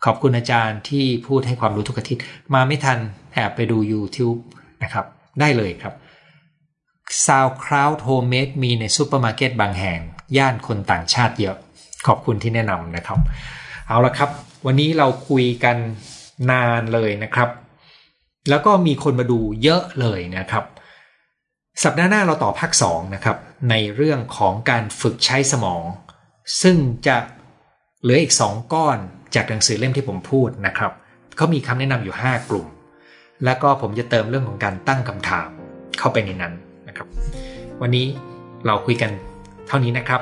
[0.05, 2.23] ขอบคุณอาจารย์ที่พูดให้ความรู้ทุกอาทิตย์
[2.55, 2.99] มาไม่ทัน
[3.35, 4.39] แอบไปดู YouTube
[4.83, 5.07] นะครับ
[5.41, 5.95] ได้เลยครับ
[7.27, 10.01] sauerkraut homemade มีในซูเปอร์มาร์เก็ตบางแห่ง
[10.37, 11.57] ย่านคนต่างชาติเยอะ
[12.07, 13.19] ขอบคุณที่แนะนำนะครับ
[13.89, 14.31] เอาละครับ
[14.67, 15.77] วันนี้เราคุยกัน
[16.51, 17.49] นานเลยนะครับ
[18.49, 20.65] แล้วก็มีคนมาดูเยอะเลยนะครับ
[21.85, 23.37] สัปดาห์หน้าเราต่อภาค2นะครับ
[23.71, 25.85] ในเรื่องของการฝึกใช้สมอง
[26.63, 26.77] ซึ่ง
[27.07, 27.17] จะ
[28.03, 28.99] เหลืออีก 2 ก้อน
[29.35, 30.93] จากหนังสือเล่มที่ผมพูดนะครับ
[31.37, 32.67] เขามีคำแนะนำอยู่ 5 กลุ่ม
[33.45, 35.49] แล้วก็ผมจะเติมเรื่องของการตั้งคำถาม
[35.99, 36.53] เข้าไปในนั้น
[36.89, 37.07] นะครับ
[37.83, 38.07] วันนี้
[38.67, 39.11] เราคุยกัน
[39.69, 40.21] เท่านี้นะครับ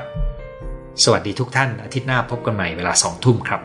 [1.03, 3.61] สวัสดีทุกท่านอาทิตย์หน้าพบกันใหม่เวลาสองทุ่มครับ